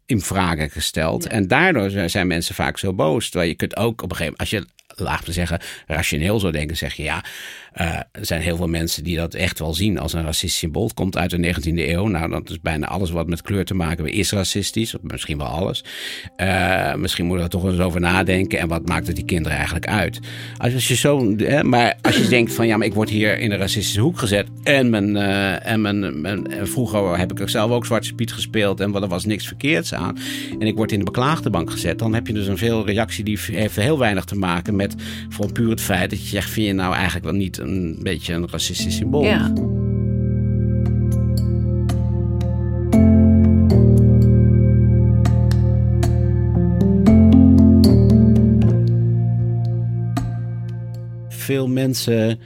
[0.07, 1.27] in vragen gesteld.
[1.27, 3.29] En daardoor zijn mensen vaak zo boos.
[3.29, 6.53] Terwijl je kunt ook op een gegeven moment, als je laag te zeggen, rationeel zou
[6.53, 7.25] denken, zeg je ja,
[7.73, 10.85] er zijn heel veel mensen die dat echt wel zien als een racistisch symbool.
[10.85, 12.07] Het komt uit de 19e eeuw.
[12.07, 14.95] Nou, dat is bijna alles wat met kleur te maken heeft, is racistisch.
[15.03, 15.85] Misschien wel alles.
[16.37, 18.59] Uh, misschien moeten we er toch eens over nadenken.
[18.59, 20.21] En wat maakt het die kinderen eigenlijk uit?
[20.57, 23.59] Als je zo, maar als je denkt van ja, maar ik word hier in een
[23.59, 24.49] racistische hoek gezet.
[24.63, 28.81] En, mijn, uh, en, mijn, mijn, vroeger heb ik zelf ook Zwarte Piet gespeeld.
[28.81, 30.19] En er was niks verkeerds aan.
[30.59, 31.99] En ik word in de beklaagde bank gezet.
[31.99, 34.95] Dan heb je dus een veel reactie die heeft heel weinig te maken met
[35.29, 38.35] voor puur het feit dat je zegt: vind je nou eigenlijk wel niet een beetje
[38.35, 39.23] een racistisch symbool.
[39.23, 39.53] Ja.
[51.29, 52.41] Veel mensen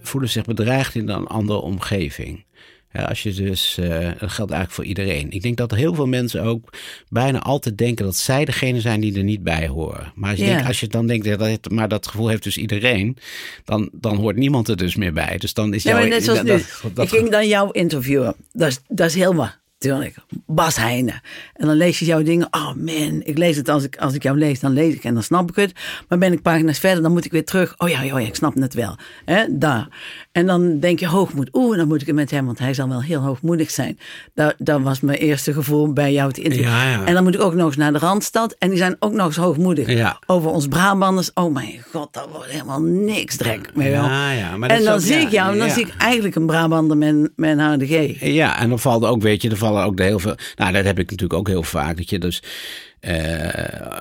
[0.00, 2.46] voelen zich bedreigd in een andere omgeving
[2.92, 5.30] als je dus, uh, dat geldt eigenlijk voor iedereen.
[5.30, 6.72] Ik denk dat heel veel mensen ook
[7.08, 10.12] bijna altijd denken dat zij degene zijn die er niet bij horen.
[10.14, 13.16] Maar als je, denkt, als je dan denkt, dat maar dat gevoel heeft dus iedereen,
[13.64, 15.38] dan, dan hoort niemand er dus meer bij.
[15.38, 16.54] Dus dan is ja, net zoals nu.
[17.02, 18.34] ik ging dan jou interviewen.
[18.52, 21.20] Dat is, dat is helemaal Tuurlijk, Bas Heijnen.
[21.54, 22.48] En dan lees je jouw dingen.
[22.50, 25.14] Oh man, ik lees het als ik, als ik jou lees, dan lees ik en
[25.14, 25.72] dan snap ik het.
[26.08, 27.74] Maar ben ik pagina's verder, dan moet ik weer terug.
[27.76, 28.96] Oh ja, oh ja ik snap het wel.
[29.24, 29.88] Hè, daar.
[30.32, 31.48] En dan denk je hoogmoed.
[31.52, 33.98] Oeh, dan moet ik het met hem, want hij zal wel heel hoogmoedig zijn.
[34.34, 36.74] Dat, dat was mijn eerste gevoel bij jou te interviewen.
[36.74, 37.04] Ja, ja.
[37.04, 38.56] En dan moet ik ook nog eens naar de Randstad.
[38.58, 39.88] En die zijn ook nog eens hoogmoedig.
[39.88, 40.18] Ja.
[40.26, 41.32] Over ons Brabanders.
[41.34, 43.90] Oh mijn god, dat wordt helemaal niks drek meer.
[43.90, 46.96] Ja, ja, maar en dan zie ik jou, en dan zie ik eigenlijk een Brabander
[46.96, 48.20] met, met een HDG.
[48.20, 50.36] Ja, en dan valt ook, weet je, er ook de heel veel.
[50.56, 51.96] Nou, dat heb ik natuurlijk ook heel vaak.
[51.96, 52.42] Dat je dus
[53.00, 53.12] uh,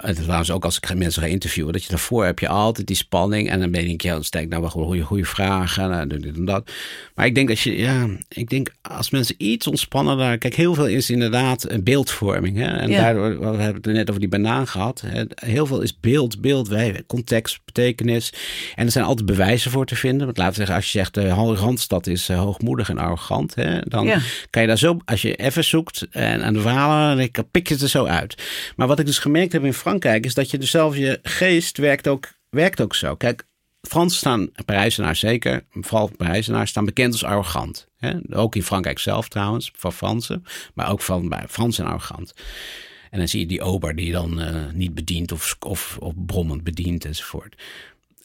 [0.01, 2.95] het was ook als ik mensen ga interviewen, dat je daarvoor heb je altijd die
[2.95, 3.49] spanning.
[3.49, 5.91] En dan ben ik, ja, dan stel ik nou wel goede, goede vragen.
[5.91, 6.71] En dit en dat.
[7.15, 10.37] Maar ik denk dat je, ja, ik denk als mensen iets ontspannender.
[10.37, 12.57] Kijk, heel veel is inderdaad een beeldvorming.
[12.57, 12.65] Hè?
[12.65, 15.03] En daardoor, we hebben het net over die banaan gehad.
[15.05, 15.23] Hè?
[15.35, 18.33] Heel veel is beeld, beeld, wij, context, betekenis.
[18.75, 20.25] En er zijn altijd bewijzen voor te vinden.
[20.25, 23.55] Want laten we zeggen, als je zegt de uh, Randstad is uh, hoogmoedig en arrogant.
[23.55, 23.79] Hè?
[23.81, 24.11] Dan
[24.49, 27.73] kan je daar zo, als je even zoekt en aan de verhalen, dan pik je
[27.73, 28.43] het er zo uit.
[28.75, 31.77] Maar wat ik dus gemerkt heb in Frankrijk is dat je dus zelf je geest
[31.77, 33.15] werkt ook, werkt ook zo.
[33.15, 33.45] Kijk,
[33.81, 37.87] Fransen staan, Parijzenaars zeker, vooral Parijzenaars staan bekend als arrogant.
[37.97, 38.13] Hè?
[38.29, 42.33] Ook in Frankrijk zelf trouwens, van Fransen, maar ook van bij Fransen arrogant.
[43.09, 46.63] En dan zie je die ober die dan uh, niet bedient of, of, of brommend
[46.63, 47.61] bedient enzovoort.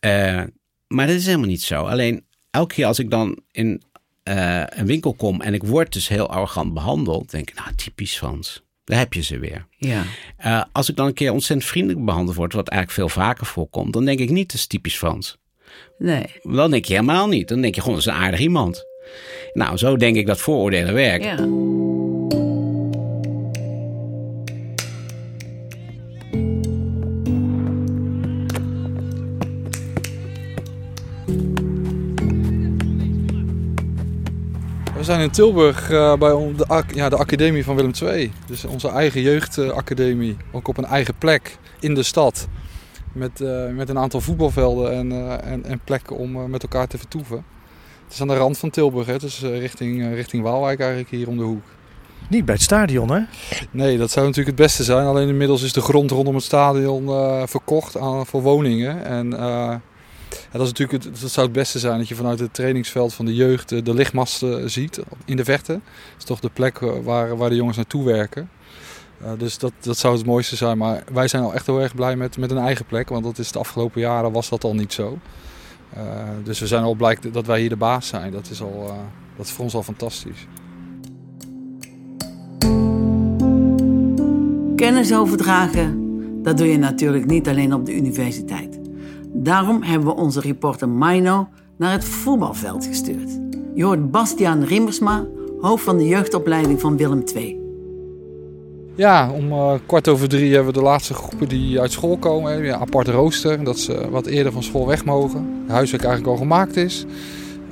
[0.01, 0.43] Uh,
[0.89, 1.85] maar dat is helemaal niet zo.
[1.85, 3.83] Alleen elke keer als ik dan in
[4.25, 8.17] uh, een winkel kom en ik word dus heel arrogant behandeld, denk ik, nou typisch
[8.17, 8.63] Frans.
[8.93, 9.67] Daar heb je ze weer.
[9.77, 10.03] Ja.
[10.47, 13.93] Uh, als ik dan een keer ontzettend vriendelijk behandeld word, wat eigenlijk veel vaker voorkomt,
[13.93, 15.39] dan denk ik niet, dat is typisch Frans.
[15.99, 16.25] Nee.
[16.43, 17.49] Dan denk je helemaal niet.
[17.49, 18.85] Dan denk je gewoon, dat is een aardig iemand.
[19.53, 21.29] Nou, zo denk ik dat vooroordelen werken.
[21.29, 21.92] Ja.
[35.03, 38.33] We zijn in Tilburg uh, bij de, ja, de academie van Willem II.
[38.47, 40.37] Dus onze eigen jeugdacademie.
[40.53, 42.49] Ook op een eigen plek in de stad.
[43.13, 46.99] Met, uh, met een aantal voetbalvelden en, uh, en, en, plekken om met elkaar te
[46.99, 47.45] vertoeven.
[48.05, 49.19] Het is aan de rand van Tilburg, hè.
[49.19, 51.65] dus richting, richting Waalwijk eigenlijk hier om de hoek.
[52.29, 53.21] Niet bij het stadion, hè?
[53.71, 55.07] Nee, dat zou natuurlijk het beste zijn.
[55.07, 57.07] Alleen inmiddels is de grond rondom het stadion
[57.49, 59.05] verkocht aan, voor woningen.
[59.05, 59.33] En
[60.53, 63.25] dat, is natuurlijk het, dat zou het beste zijn dat je vanuit het trainingsveld van
[63.25, 65.75] de jeugd de, lichtmasten ziet in de vechten.
[65.75, 68.51] Dat is toch de plek eh, waar, waar de jongens naartoe werken.
[69.39, 70.79] Dus dat, dat zou het mooiste zijn.
[70.79, 73.09] Maar wij zijn al echt heel erg blij met, met een eigen plek.
[73.09, 75.19] Want dat is de afgelopen jaren was dat al niet zo.
[76.45, 78.33] Dus we zijn al blij dat wij hier de baas zijn.
[78.33, 78.97] Dat is, al,
[79.37, 80.47] dat is voor ons al fantastisch.
[84.77, 86.03] Kennis overdragen,
[86.43, 88.82] dat doe je natuurlijk niet alleen op de universiteit.
[89.43, 93.41] Daarom hebben we onze reporter Mino naar het voetbalveld gestuurd.
[93.75, 95.27] Je hoort Bastiaan Rimmersma,
[95.61, 97.61] hoofd van de jeugdopleiding van Willem II.
[98.95, 102.65] Ja, om uh, kwart over drie hebben we de laatste groepen die uit school komen.
[102.65, 105.63] Ja, apart rooster, dat ze wat eerder van school weg mogen.
[105.63, 107.07] Het huiswerk eigenlijk al gemaakt is.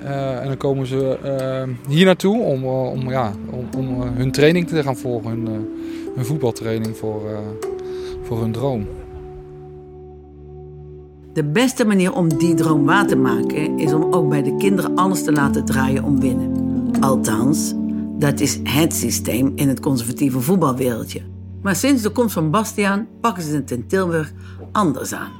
[0.02, 4.68] Uh, en dan komen ze uh, hier naartoe om, om, ja, om, om hun training
[4.68, 5.30] te gaan volgen.
[5.30, 5.68] Hun,
[6.14, 7.22] hun voetbaltraining voor,
[8.22, 8.86] voor hun droom.
[11.32, 14.94] De beste manier om die droom waar te maken is om ook bij de kinderen
[14.94, 16.52] alles te laten draaien om winnen.
[17.00, 17.72] Althans,
[18.18, 21.20] dat is het systeem in het conservatieve voetbalwereldje.
[21.62, 24.32] Maar sinds de komst van Bastiaan pakken ze het in Tilburg
[24.72, 25.30] anders aan.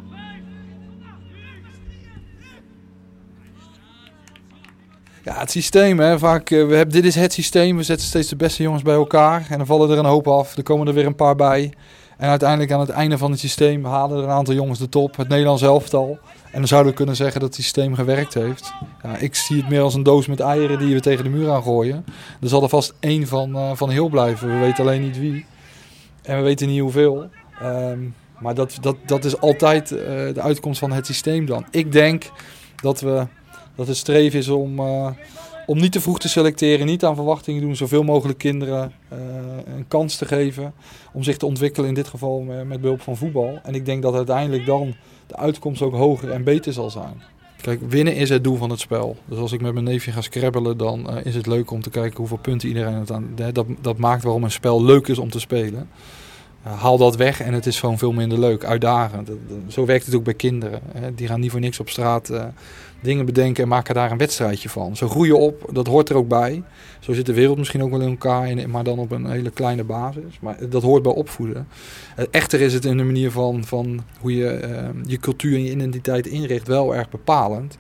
[5.23, 6.19] Ja, het systeem, hè.
[6.19, 7.77] Vaak, uh, we hebben, dit is het systeem.
[7.77, 9.47] We zetten steeds de beste jongens bij elkaar.
[9.49, 10.57] En dan vallen er een hoop af.
[10.57, 11.73] Er komen er weer een paar bij.
[12.21, 15.17] En uiteindelijk aan het einde van het systeem halen er een aantal jongens de top.
[15.17, 16.19] Het Nederlands elftal.
[16.53, 18.73] En dan zouden we kunnen zeggen dat het systeem gewerkt heeft.
[19.03, 21.51] Ja, ik zie het meer als een doos met eieren die we tegen de muur
[21.51, 22.05] aan gooien.
[22.41, 24.49] Er zal er vast één van, uh, van heel blijven.
[24.49, 25.47] We weten alleen niet wie.
[26.23, 27.29] En we weten niet hoeveel.
[27.63, 29.99] Um, maar dat, dat, dat is altijd uh,
[30.35, 31.65] de uitkomst van het systeem dan.
[31.71, 32.31] Ik denk
[32.77, 33.27] dat, we,
[33.75, 35.07] dat het streven is om, uh,
[35.71, 39.19] om niet te vroeg te selecteren, niet aan verwachtingen doen, zoveel mogelijk kinderen uh,
[39.77, 40.73] een kans te geven
[41.13, 43.59] om zich te ontwikkelen, in dit geval met, met behulp van voetbal.
[43.63, 44.95] En ik denk dat uiteindelijk dan
[45.27, 47.23] de uitkomst ook hoger en beter zal zijn.
[47.61, 49.17] Kijk, winnen is het doel van het spel.
[49.25, 51.91] Dus als ik met mijn neefje ga scrabbelen, dan uh, is het leuk om te
[51.91, 53.33] kijken hoeveel punten iedereen het aan.
[53.53, 55.89] Dat, dat maakt waarom een spel leuk is om te spelen.
[56.67, 59.31] Uh, haal dat weg en het is gewoon veel minder leuk, uitdagend.
[59.69, 60.81] Zo werkt het ook bij kinderen.
[61.15, 62.45] Die gaan niet voor niks op straat uh,
[63.01, 64.97] dingen bedenken en maken daar een wedstrijdje van.
[64.97, 66.63] Zo groeien op, dat hoort er ook bij.
[66.99, 69.85] Zo zit de wereld misschien ook wel in elkaar, maar dan op een hele kleine
[69.85, 70.39] basis.
[70.41, 71.69] Maar dat hoort bij opvoeden.
[72.19, 75.71] Uh, echter is het in de manier van, van hoe je je cultuur en je
[75.71, 77.77] identiteit inricht wel erg bepalend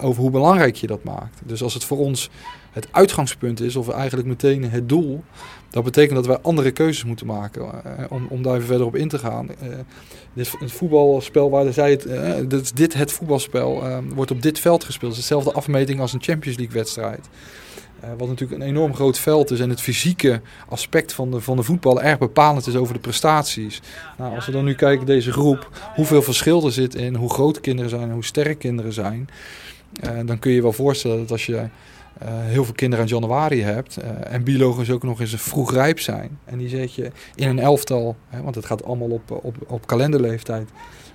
[0.00, 1.40] over hoe belangrijk je dat maakt.
[1.44, 2.30] Dus als het voor ons
[2.70, 5.24] het uitgangspunt is, of eigenlijk meteen het doel,
[5.70, 8.96] dat betekent dat wij andere keuzes moeten maken uh, om, om daar even verder op
[8.96, 9.48] in te gaan.
[9.48, 9.68] Uh,
[10.32, 13.82] dit, het voetbalspel waar zij het, uh, dit, dit het voetbalspel
[14.14, 15.12] wordt op dit veld gespeeld.
[15.12, 17.28] Het is dezelfde afmeting als een Champions League wedstrijd.
[18.18, 21.62] wat natuurlijk een enorm groot veld is en het fysieke aspect van de, van de
[21.62, 23.80] voetbal erg bepalend is over de prestaties.
[24.18, 27.60] Nou, als we dan nu kijken, deze groep, hoeveel verschil er zit in hoe groot
[27.60, 29.28] kinderen zijn en hoe sterk kinderen zijn.
[30.24, 31.68] dan kun je je wel voorstellen dat als je
[32.22, 33.98] uh, heel veel kinderen aan januari hebt.
[33.98, 36.38] Uh, en biologisch ook nog eens vroeg rijp zijn.
[36.44, 39.86] En die zet je in een elftal, hè, want het gaat allemaal op, op, op
[39.86, 40.68] kalenderleeftijd.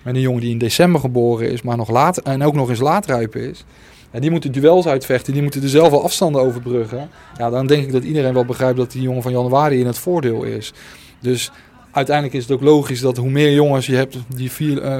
[0.04, 2.80] Met een jongen die in december geboren is, maar nog laat, en ook nog eens
[2.80, 3.66] laatrijp is.
[4.12, 7.10] En die moeten duels uitvechten, die moeten dezelfde afstanden overbruggen.
[7.38, 9.98] Ja, dan denk ik dat iedereen wel begrijpt dat die jongen van januari in het
[9.98, 10.74] voordeel is.
[11.20, 11.52] Dus
[11.92, 14.98] uiteindelijk is het ook logisch dat hoe meer jongens je hebt die uh,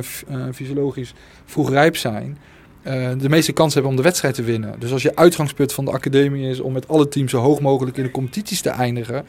[0.54, 1.14] fysiologisch
[1.46, 2.38] vroeg rijp zijn,
[2.88, 4.80] uh, de meeste kans hebben om de wedstrijd te winnen.
[4.80, 7.98] Dus als je uitgangspunt van de academie is om met alle teams zo hoog mogelijk
[7.98, 9.26] in de competities te eindigen,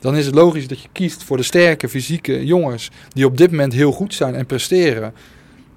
[0.00, 3.50] dan is het logisch dat je kiest voor de sterke, fysieke jongens die op dit
[3.50, 5.12] moment heel goed zijn en presteren.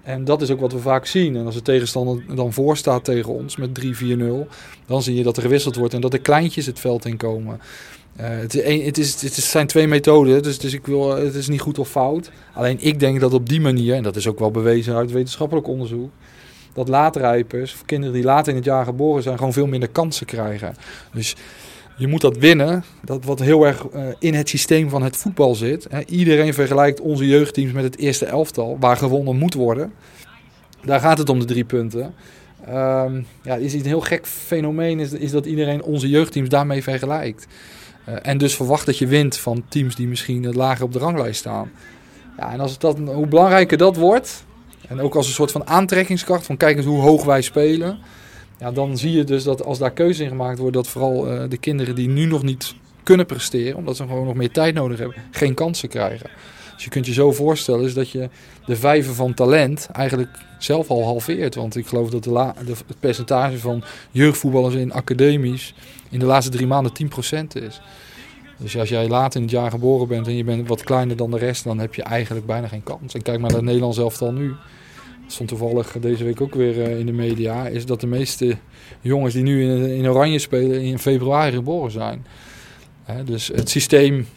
[0.03, 1.35] En dat is ook wat we vaak zien.
[1.35, 3.85] En als de tegenstander dan voorstaat tegen ons met 3-4-0,
[4.85, 7.59] dan zie je dat er gewisseld wordt en dat de kleintjes het veld in komen.
[8.19, 11.47] Uh, het, is het, is, het zijn twee methoden, dus, dus ik wil, het is
[11.47, 12.31] niet goed of fout.
[12.53, 15.67] Alleen ik denk dat op die manier, en dat is ook wel bewezen uit wetenschappelijk
[15.67, 16.11] onderzoek,
[16.73, 20.25] dat laatrijpers, of kinderen die later in het jaar geboren zijn, gewoon veel minder kansen
[20.25, 20.75] krijgen.
[21.13, 21.35] Dus
[21.97, 25.55] je moet dat winnen, dat wat heel erg uh, in het systeem van het voetbal
[25.55, 25.87] zit.
[26.07, 29.93] Iedereen vergelijkt onze jeugdteams met het eerste elftal, waar gewonnen moet worden.
[30.85, 32.13] Daar gaat het om de drie punten.
[32.69, 37.47] Um, ja, is een heel gek fenomeen is, is dat iedereen onze jeugdteams daarmee vergelijkt.
[38.09, 41.39] Uh, en dus verwacht dat je wint van teams die misschien lager op de ranglijst
[41.39, 41.71] staan.
[42.37, 44.45] Ja, en als het dat, hoe belangrijker dat wordt,
[44.93, 47.97] en ook als een soort van aantrekkingskracht van kijk eens hoe hoog wij spelen.
[48.59, 51.43] Ja, dan zie je dus dat als daar keuze in gemaakt wordt, dat vooral uh,
[51.49, 54.97] de kinderen die nu nog niet kunnen presteren, omdat ze gewoon nog meer tijd nodig
[54.99, 56.29] hebben, geen kansen krijgen.
[56.73, 58.29] Dus je kunt je zo voorstellen is dat je
[58.65, 60.29] de vijver van talent eigenlijk
[60.59, 61.55] zelf al halveert.
[61.55, 65.73] Want ik geloof dat de la, het percentage van jeugdvoetballers in academies
[66.09, 67.81] in de laatste drie maanden 10% is.
[68.57, 71.31] Dus als jij laat in het jaar geboren bent en je bent wat kleiner dan
[71.31, 73.13] de rest, dan heb je eigenlijk bijna geen kans.
[73.13, 74.53] En kijk maar naar het Nederlands elftal nu.
[75.33, 77.67] Stond toevallig deze week ook weer in de media.
[77.67, 78.57] Is dat de meeste
[79.01, 82.25] jongens die nu in, in Oranje spelen in februari geboren zijn.
[83.25, 84.27] dus het systeem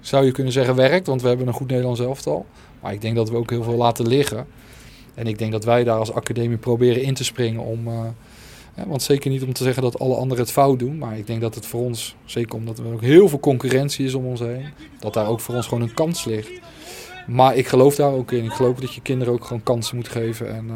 [0.00, 2.46] zou je kunnen zeggen werkt, want we hebben een goed Nederlands elftal.
[2.80, 4.46] Maar ik denk dat we ook heel veel laten liggen.
[5.14, 7.88] En ik denk dat wij daar als academie proberen in te springen om...
[8.76, 10.98] Ja, want zeker niet om te zeggen dat alle anderen het fout doen.
[10.98, 14.14] Maar ik denk dat het voor ons, zeker omdat er ook heel veel concurrentie is
[14.14, 14.66] om ons heen,
[15.00, 16.50] dat daar ook voor ons gewoon een kans ligt.
[17.26, 18.44] Maar ik geloof daar ook in.
[18.44, 20.54] Ik geloof dat je kinderen ook gewoon kansen moet geven.
[20.54, 20.74] En uh,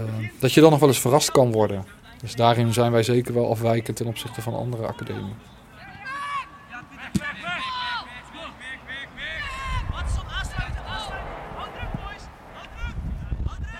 [0.00, 1.84] uh, dat je dan nog wel eens verrast kan worden.
[2.20, 5.34] Dus daarin zijn wij zeker wel afwijkend ten opzichte van andere academieën.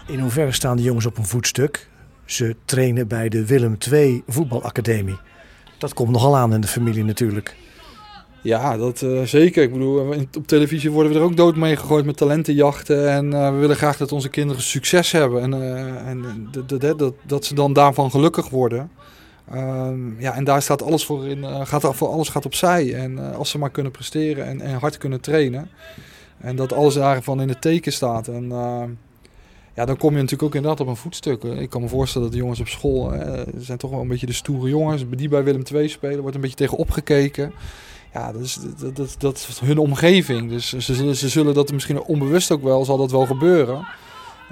[0.07, 1.89] In hoeverre staan de jongens op een voetstuk?
[2.25, 5.19] Ze trainen bij de Willem II voetbalacademie.
[5.79, 7.57] Dat komt nogal aan in de familie natuurlijk.
[8.45, 9.63] Ja, dat uh, zeker.
[9.63, 13.11] Ik bedoel, op televisie worden we er ook dood mee gegooid met talentenjachten.
[13.11, 15.43] En uh, we willen graag dat onze kinderen succes hebben.
[15.43, 15.53] En,
[16.07, 16.49] en
[16.97, 18.91] dat, dat, ze dan daarvan gelukkig worden.
[19.55, 21.67] Um, ja, en daar staat alles voor in.
[21.67, 22.95] gaat, voor alles gaat opzij.
[22.95, 25.69] En als ze maar kunnen presteren en, en hard kunnen trainen.
[26.39, 28.29] En dat alles daarvan in het teken staat.
[28.29, 28.49] En
[29.75, 31.43] ja, dan kom je natuurlijk ook inderdaad op een voetstuk.
[31.43, 33.13] Ik kan me voorstellen dat de jongens op school
[33.57, 35.05] zijn toch wel een beetje de stoere jongens.
[35.11, 37.53] Die bij Willem II spelen, wordt een beetje tegen opgekeken
[38.15, 40.49] ja, is, dat, dat, dat is hun omgeving.
[40.49, 43.87] Dus ze, ze zullen dat misschien onbewust ook wel, zal dat wel gebeuren.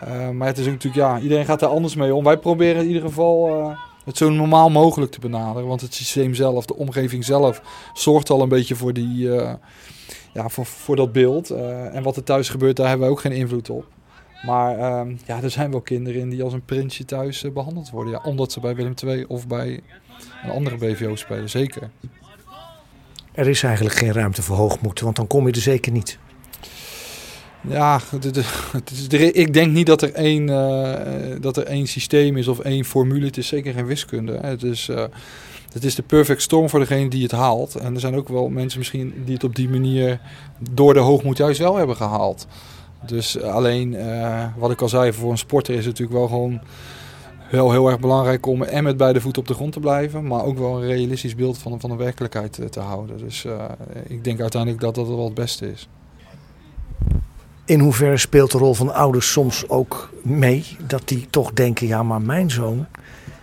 [0.04, 2.24] Uh, maar het is natuurlijk, ja, iedereen gaat daar anders mee om.
[2.24, 5.68] Wij proberen in ieder geval uh, het zo normaal mogelijk te benaderen.
[5.68, 7.62] Want het systeem zelf, de omgeving zelf,
[7.94, 9.52] zorgt al een beetje voor, die, uh,
[10.32, 11.50] ja, voor, voor dat beeld.
[11.50, 13.84] en wat er thuis gebeurt, daar hebben we ook geen invloed op.
[14.46, 18.12] Maar ehm, ja, er zijn wel kinderen in die als een prinsje thuis behandeld worden.
[18.12, 19.80] Ja, omdat ze bij Willem II of bij
[20.44, 21.90] een andere BVO spelen, zeker.
[23.32, 26.18] Er is eigenlijk geen ruimte voor hoogmoed, want dan kom je er zeker niet.
[27.68, 28.00] Ja,
[29.12, 33.26] ik denk niet dat er, één, uh, dat er één systeem is of één formule.
[33.26, 34.38] Het is zeker geen wiskunde.
[34.42, 35.04] Het is, uh,
[35.72, 37.74] het is de perfect storm voor degene die het haalt.
[37.74, 40.20] En er zijn ook wel mensen misschien die het op die manier
[40.70, 42.46] door de hoogmoed juist wel hebben gehaald.
[43.06, 46.60] Dus alleen, uh, wat ik al zei, voor een sporter is het natuurlijk wel gewoon
[47.52, 50.44] wel heel erg belangrijk om en met beide voeten op de grond te blijven, maar
[50.44, 53.18] ook wel een realistisch beeld van, van de werkelijkheid te, te houden.
[53.18, 53.64] Dus uh,
[54.06, 55.88] ik denk uiteindelijk dat dat wel het beste is.
[57.64, 60.64] In hoeverre speelt de rol van ouders soms ook mee?
[60.86, 62.86] Dat die toch denken, ja maar mijn zoon,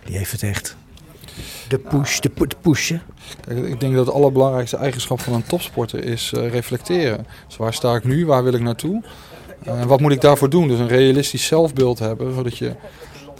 [0.04, 0.76] die heeft het echt.
[1.68, 3.02] De push, de, de pushen.
[3.48, 7.26] Ik denk dat het allerbelangrijkste eigenschap van een topsporter is uh, reflecteren.
[7.46, 9.02] Dus waar sta ik nu, waar wil ik naartoe?
[9.64, 10.68] En uh, wat moet ik daarvoor doen?
[10.68, 12.74] Dus een realistisch zelfbeeld hebben, zodat je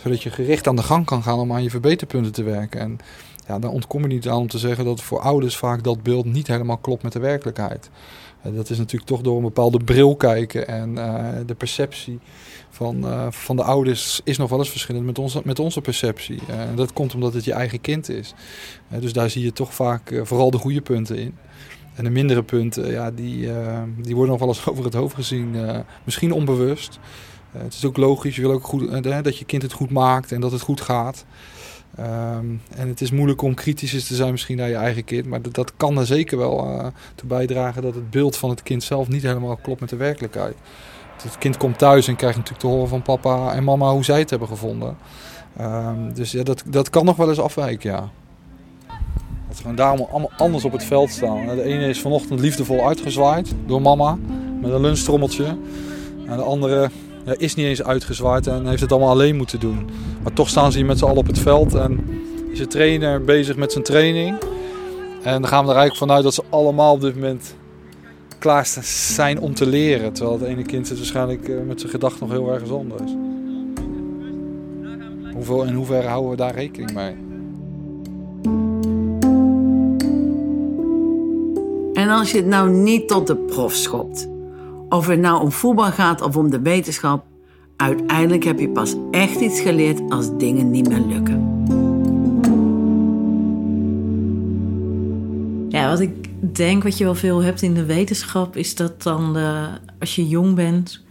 [0.02, 2.80] zodat je gericht aan de gang kan gaan om aan je verbeterpunten te werken.
[2.80, 2.98] En
[3.46, 6.24] ja, dan ontkom je niet aan om te zeggen dat voor ouders vaak dat beeld
[6.24, 7.90] niet helemaal klopt met de werkelijkheid.
[8.46, 12.18] Uh, dat is natuurlijk toch door een bepaalde bril kijken en uh, de perceptie
[12.70, 16.40] van, uh, van de ouders is nog wel eens verschillend met onze, met onze perceptie.
[16.48, 18.34] En dat komt omdat het je eigen kind is.
[18.88, 21.34] dus daar zie je toch vaak vooral de goede punten in.
[21.94, 23.48] En de mindere punten, ja, die,
[23.96, 25.56] die worden nog wel eens over het hoofd gezien,
[26.04, 26.98] misschien onbewust.
[27.56, 29.90] Uh, het is ook logisch, je wil ook goed, uh, dat je kind het goed
[29.90, 31.24] maakt en dat het goed gaat.
[31.98, 35.26] Um, en het is moeilijk om kritisch te zijn misschien naar je eigen kind.
[35.26, 38.62] Maar dat, dat kan er zeker wel uh, toe bijdragen dat het beeld van het
[38.62, 40.54] kind zelf niet helemaal klopt met de werkelijkheid.
[41.22, 44.18] Het kind komt thuis en krijgt natuurlijk te horen van papa en mama hoe zij
[44.18, 44.96] het hebben gevonden.
[45.60, 48.10] Um, dus ja, dat, dat kan nog wel eens afwijken, ja.
[49.46, 51.46] Dat ze gewoon daarom allemaal anders op het veld staan.
[51.46, 54.18] De ene is vanochtend liefdevol uitgezwaaid door mama
[54.60, 55.56] met een lunchtrommeltje.
[56.26, 56.90] En de andere
[57.36, 59.90] is niet eens uitgezwaaid en heeft het allemaal alleen moeten doen.
[60.22, 62.04] Maar toch staan ze hier met z'n allen op het veld en
[62.52, 64.38] is de trainer bezig met zijn training.
[65.22, 67.54] En dan gaan we er eigenlijk vanuit dat ze allemaal op dit moment
[68.38, 70.12] klaar zijn om te leren.
[70.12, 73.12] Terwijl het ene kind zit waarschijnlijk eh, met zijn gedachten nog heel erg anders.
[75.32, 77.28] Hoeveel, in hoeverre houden we daar rekening mee?
[81.94, 84.28] En als je het nou niet tot de prof schopt,
[84.90, 87.24] of het nou om voetbal gaat of om de wetenschap,
[87.76, 91.48] uiteindelijk heb je pas echt iets geleerd als dingen niet meer lukken.
[95.68, 99.36] Ja, wat ik denk wat je wel veel hebt in de wetenschap, is dat dan
[99.98, 101.04] als je jong bent,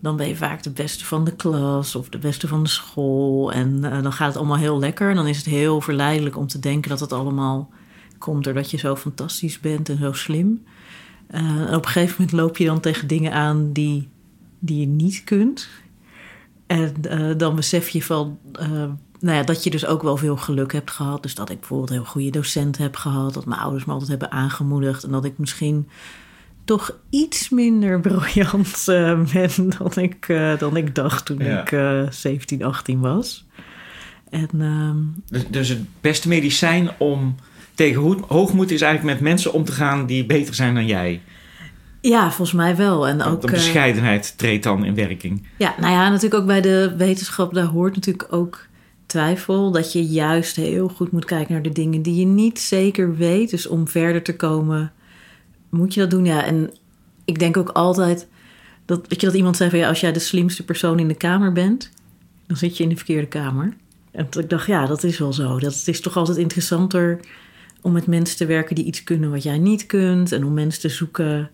[0.00, 3.52] dan ben je vaak de beste van de klas of de beste van de school.
[3.52, 5.10] En uh, dan gaat het allemaal heel lekker.
[5.10, 7.70] En dan is het heel verleidelijk om te denken dat het allemaal
[8.18, 10.64] komt doordat je zo fantastisch bent en zo slim.
[11.30, 14.08] Uh, op een gegeven moment loop je dan tegen dingen aan die,
[14.58, 15.68] die je niet kunt.
[16.66, 18.68] En uh, dan besef je van, uh,
[19.20, 21.22] nou ja, dat je dus ook wel veel geluk hebt gehad.
[21.22, 23.34] Dus dat ik bijvoorbeeld heel goede docenten heb gehad.
[23.34, 25.04] Dat mijn ouders me altijd hebben aangemoedigd.
[25.04, 25.88] En dat ik misschien
[26.64, 28.84] toch iets minder briljant
[29.32, 30.26] ben dan ik,
[30.58, 31.70] dan ik dacht toen ja.
[31.70, 33.46] ik 17, 18 was.
[34.30, 37.34] En, ehm, dus, dus het beste medicijn om
[37.78, 41.22] tegen hoogmoed is eigenlijk met mensen om te gaan die beter zijn dan jij.
[42.00, 43.08] Ja, volgens mij wel.
[43.08, 45.46] En ook, de bescheidenheid treedt dan in werking.
[45.58, 48.66] Ja, nou ja, natuurlijk ook bij de wetenschap, daar hoort natuurlijk ook
[49.06, 49.70] twijfel.
[49.70, 53.50] Dat je juist heel goed moet kijken naar de dingen die je niet zeker weet.
[53.50, 54.92] Dus om verder te komen,
[55.70, 56.24] moet je dat doen.
[56.24, 56.70] Ja, en
[57.24, 58.26] ik denk ook altijd
[58.84, 61.14] dat, weet je, dat iemand zei van ja, als jij de slimste persoon in de
[61.14, 61.90] kamer bent,
[62.46, 63.76] dan zit je in de verkeerde kamer.
[64.10, 65.58] En ik dacht, ja, dat is wel zo.
[65.58, 67.20] Dat is toch altijd interessanter
[67.82, 70.32] om met mensen te werken die iets kunnen wat jij niet kunt.
[70.32, 71.50] En om mensen te zoeken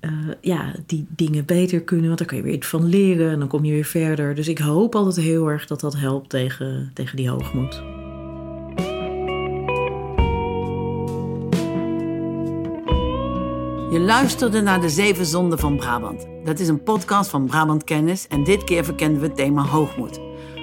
[0.00, 0.10] uh,
[0.40, 2.06] ja, die dingen beter kunnen.
[2.06, 4.34] Want daar kun je weer iets van leren en dan kom je weer verder.
[4.34, 7.82] Dus ik hoop altijd heel erg dat dat helpt tegen, tegen die hoogmoed.
[13.90, 16.26] Je luisterde naar De Zeven Zonden van Brabant.
[16.44, 20.20] Dat is een podcast van Brabant Kennis en dit keer verkenden we het thema hoogmoed.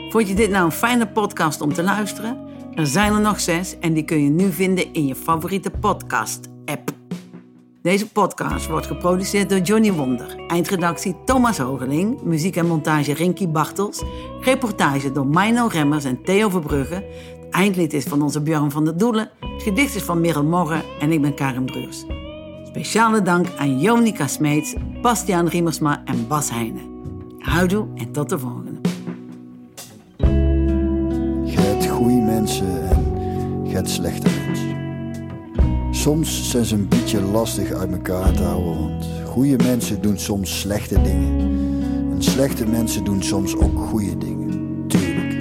[0.10, 2.38] Vond je dit nou een fijne podcast om te luisteren?
[2.78, 6.90] Er zijn er nog zes en die kun je nu vinden in je favoriete podcast-app.
[7.82, 14.04] Deze podcast wordt geproduceerd door Johnny Wonder, eindredactie Thomas Hogeling, muziek en montage Rinky Bartels,
[14.42, 18.98] reportage door Mino Remmers en Theo Verbrugge, het eindlied is van onze Björn van der
[18.98, 22.06] Doelen, het gedicht is van Merel Morgen en ik ben Karin Bruurs.
[22.64, 27.02] Speciale dank aan Jonica Smeets, Bastiaan Riemersma en Bas Heijnen.
[27.40, 28.77] Houdoe en tot de volgende.
[31.98, 34.76] Goede mensen en hebt slechte mensen.
[35.92, 40.60] Soms zijn ze een beetje lastig uit elkaar te houden, want goede mensen doen soms
[40.60, 41.40] slechte dingen.
[42.12, 44.84] En slechte mensen doen soms ook goede dingen.
[44.88, 45.34] Tuurlijk.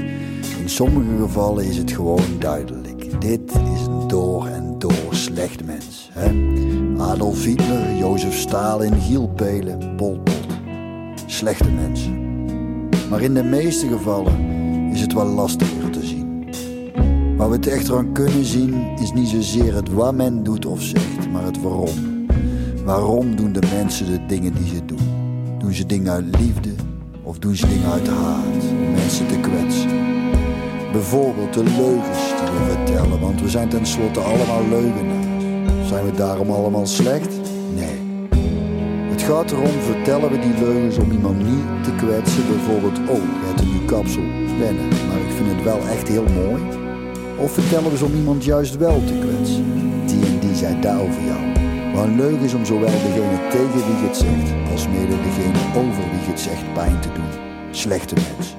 [0.61, 3.21] In sommige gevallen is het gewoon duidelijk.
[3.21, 6.11] Dit is een door en door slecht mens.
[6.13, 6.31] Hè?
[7.03, 10.47] Adolf Hitler, Jozef Stalin, Giel Belen, Pol Pot.
[11.27, 12.25] Slechte mensen.
[13.11, 14.37] Maar in de meeste gevallen
[14.93, 15.76] is het wel zien.
[17.37, 20.83] Waar we het echter aan kunnen zien is niet zozeer het wat men doet of
[20.83, 22.27] zegt, maar het waarom.
[22.85, 25.09] Waarom doen de mensen de dingen die ze doen?
[25.59, 26.71] Doen ze dingen uit liefde
[27.23, 29.91] of doen ze dingen uit haat om mensen te kwetsen?
[30.93, 35.89] Bijvoorbeeld de leugens die we vertellen, want we zijn tenslotte allemaal leugenaars.
[35.89, 37.37] Zijn we daarom allemaal slecht?
[37.75, 38.29] Nee.
[39.11, 42.47] Het gaat erom, vertellen we die leugens om iemand niet te kwetsen.
[42.47, 44.23] Bijvoorbeeld, oh, je hebt een nieuw kapsel,
[44.59, 46.85] wennen, maar ik vind het wel echt heel mooi.
[47.39, 49.65] Of vertellen we ze om iemand juist wel te kwetsen.
[50.07, 51.41] Die en die zei daar over jou.
[51.95, 56.03] Maar leugen is om zowel degene tegen wie je het zegt, als mede degene over
[56.11, 57.31] wie je het zegt pijn te doen.
[57.71, 58.57] Slechte mensen.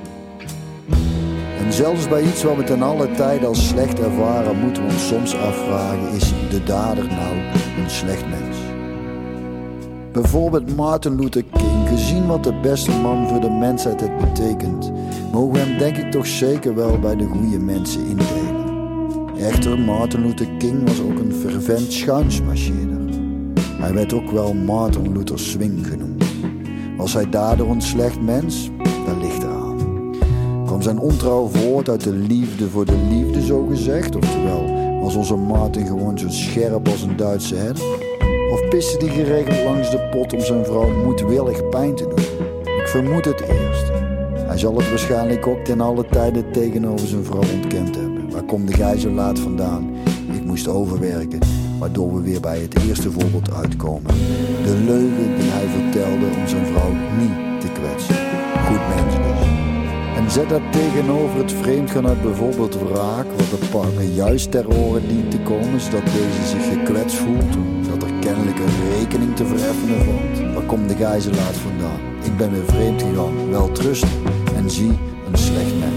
[1.66, 5.08] En zelfs bij iets wat we ten alle tijde als slecht ervaren, moeten we ons
[5.08, 7.36] soms afvragen: is de dader nou
[7.84, 8.58] een slecht mens?
[10.12, 14.92] Bijvoorbeeld Martin Luther King, gezien wat de beste man voor de mensheid het betekent,
[15.32, 18.57] mogen we hem denk ik toch zeker wel bij de goede mensen indelen.
[19.40, 23.00] Echter, Martin Luther King was ook een fervent schuinsmarcheerder.
[23.60, 26.24] Hij werd ook wel Martin Luther Swing genoemd.
[26.98, 28.70] Was hij daardoor een slecht mens?
[29.06, 29.78] Dat ligt eraan.
[30.66, 34.16] Kwam zijn ontrouw voort uit de liefde voor de liefde, zo gezegd?
[34.16, 34.66] Oftewel,
[35.02, 37.84] was onze Martin gewoon zo scherp als een Duitse herder?
[38.52, 42.46] Of piste die geregeld langs de pot om zijn vrouw moedwillig pijn te doen?
[42.78, 43.92] Ik vermoed het eerst.
[44.48, 48.17] Hij zal het waarschijnlijk ook ten alle tijde tegenover zijn vrouw ontkend hebben.
[48.48, 49.90] Waar komt de gij zo laat vandaan?
[50.34, 51.40] Ik moest overwerken,
[51.80, 54.14] waardoor we weer bij het eerste voorbeeld uitkomen.
[54.64, 58.16] De leugen die hij vertelde om zijn vrouw niet te kwetsen.
[58.68, 59.48] Goed mens dus.
[60.18, 65.08] En zet dat tegenover het vreemdgaan uit bijvoorbeeld wraak, wat de partner juist ter oren
[65.08, 70.06] dient te komen, zodat deze zich gekwetst voelt, omdat er kennelijk een rekening te vereffenen
[70.06, 70.54] valt.
[70.54, 72.00] Waar komt de gijzelaar vandaan?
[72.24, 74.06] Ik ben weer vreemd gegaan, wel trust
[74.56, 74.94] en zie
[75.28, 75.97] een slecht mens.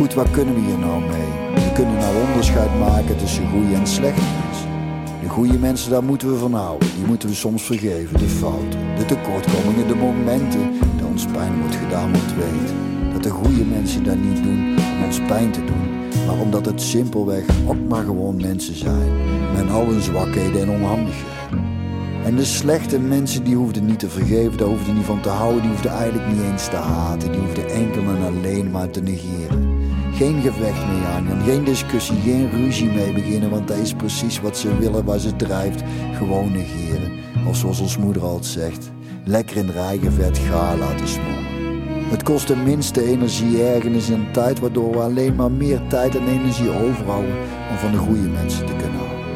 [0.00, 1.54] Goed, wat kunnen we hier nou mee?
[1.54, 4.68] We kunnen nou onderscheid maken tussen goede en slechte mensen.
[5.22, 6.88] De goede mensen, daar moeten we van houden.
[6.96, 11.74] Die moeten we soms vergeven, de fouten, de tekortkomingen, de momenten dat ons pijn wordt
[11.74, 12.72] gedaan, want weet
[13.12, 15.88] dat de goede mensen dat niet doen om ons pijn te doen,
[16.26, 19.12] maar omdat het simpelweg ook maar gewoon mensen zijn,
[19.54, 21.78] met al hun zwakheden en onhandigheden.
[22.24, 25.60] En de slechte mensen die hoefden niet te vergeven, daar hoefden niet van te houden,
[25.60, 29.69] die hoefden eigenlijk niet eens te haten, die hoefden enkel en alleen maar te negeren.
[30.20, 34.58] Geen gevecht mee aangaan, geen discussie, geen ruzie mee beginnen, want dat is precies wat
[34.58, 35.82] ze willen, waar ze drijft.
[36.12, 37.12] Gewoon negeren.
[37.48, 38.90] Of zoals ons moeder altijd zegt,
[39.24, 41.44] lekker in rijgevet gaar laten smoren.
[42.10, 46.28] Het kost de minste energie, ergernis en tijd, waardoor we alleen maar meer tijd en
[46.28, 47.34] energie overhouden
[47.70, 49.26] om van de goede mensen te kunnen houden.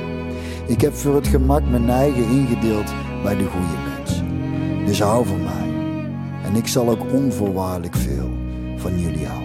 [0.66, 4.26] Ik heb voor het gemak mijn eigen ingedeeld bij de goede mensen.
[4.86, 5.72] Dus hou van mij.
[6.44, 8.30] En ik zal ook onvoorwaardelijk veel
[8.76, 9.43] van jullie houden.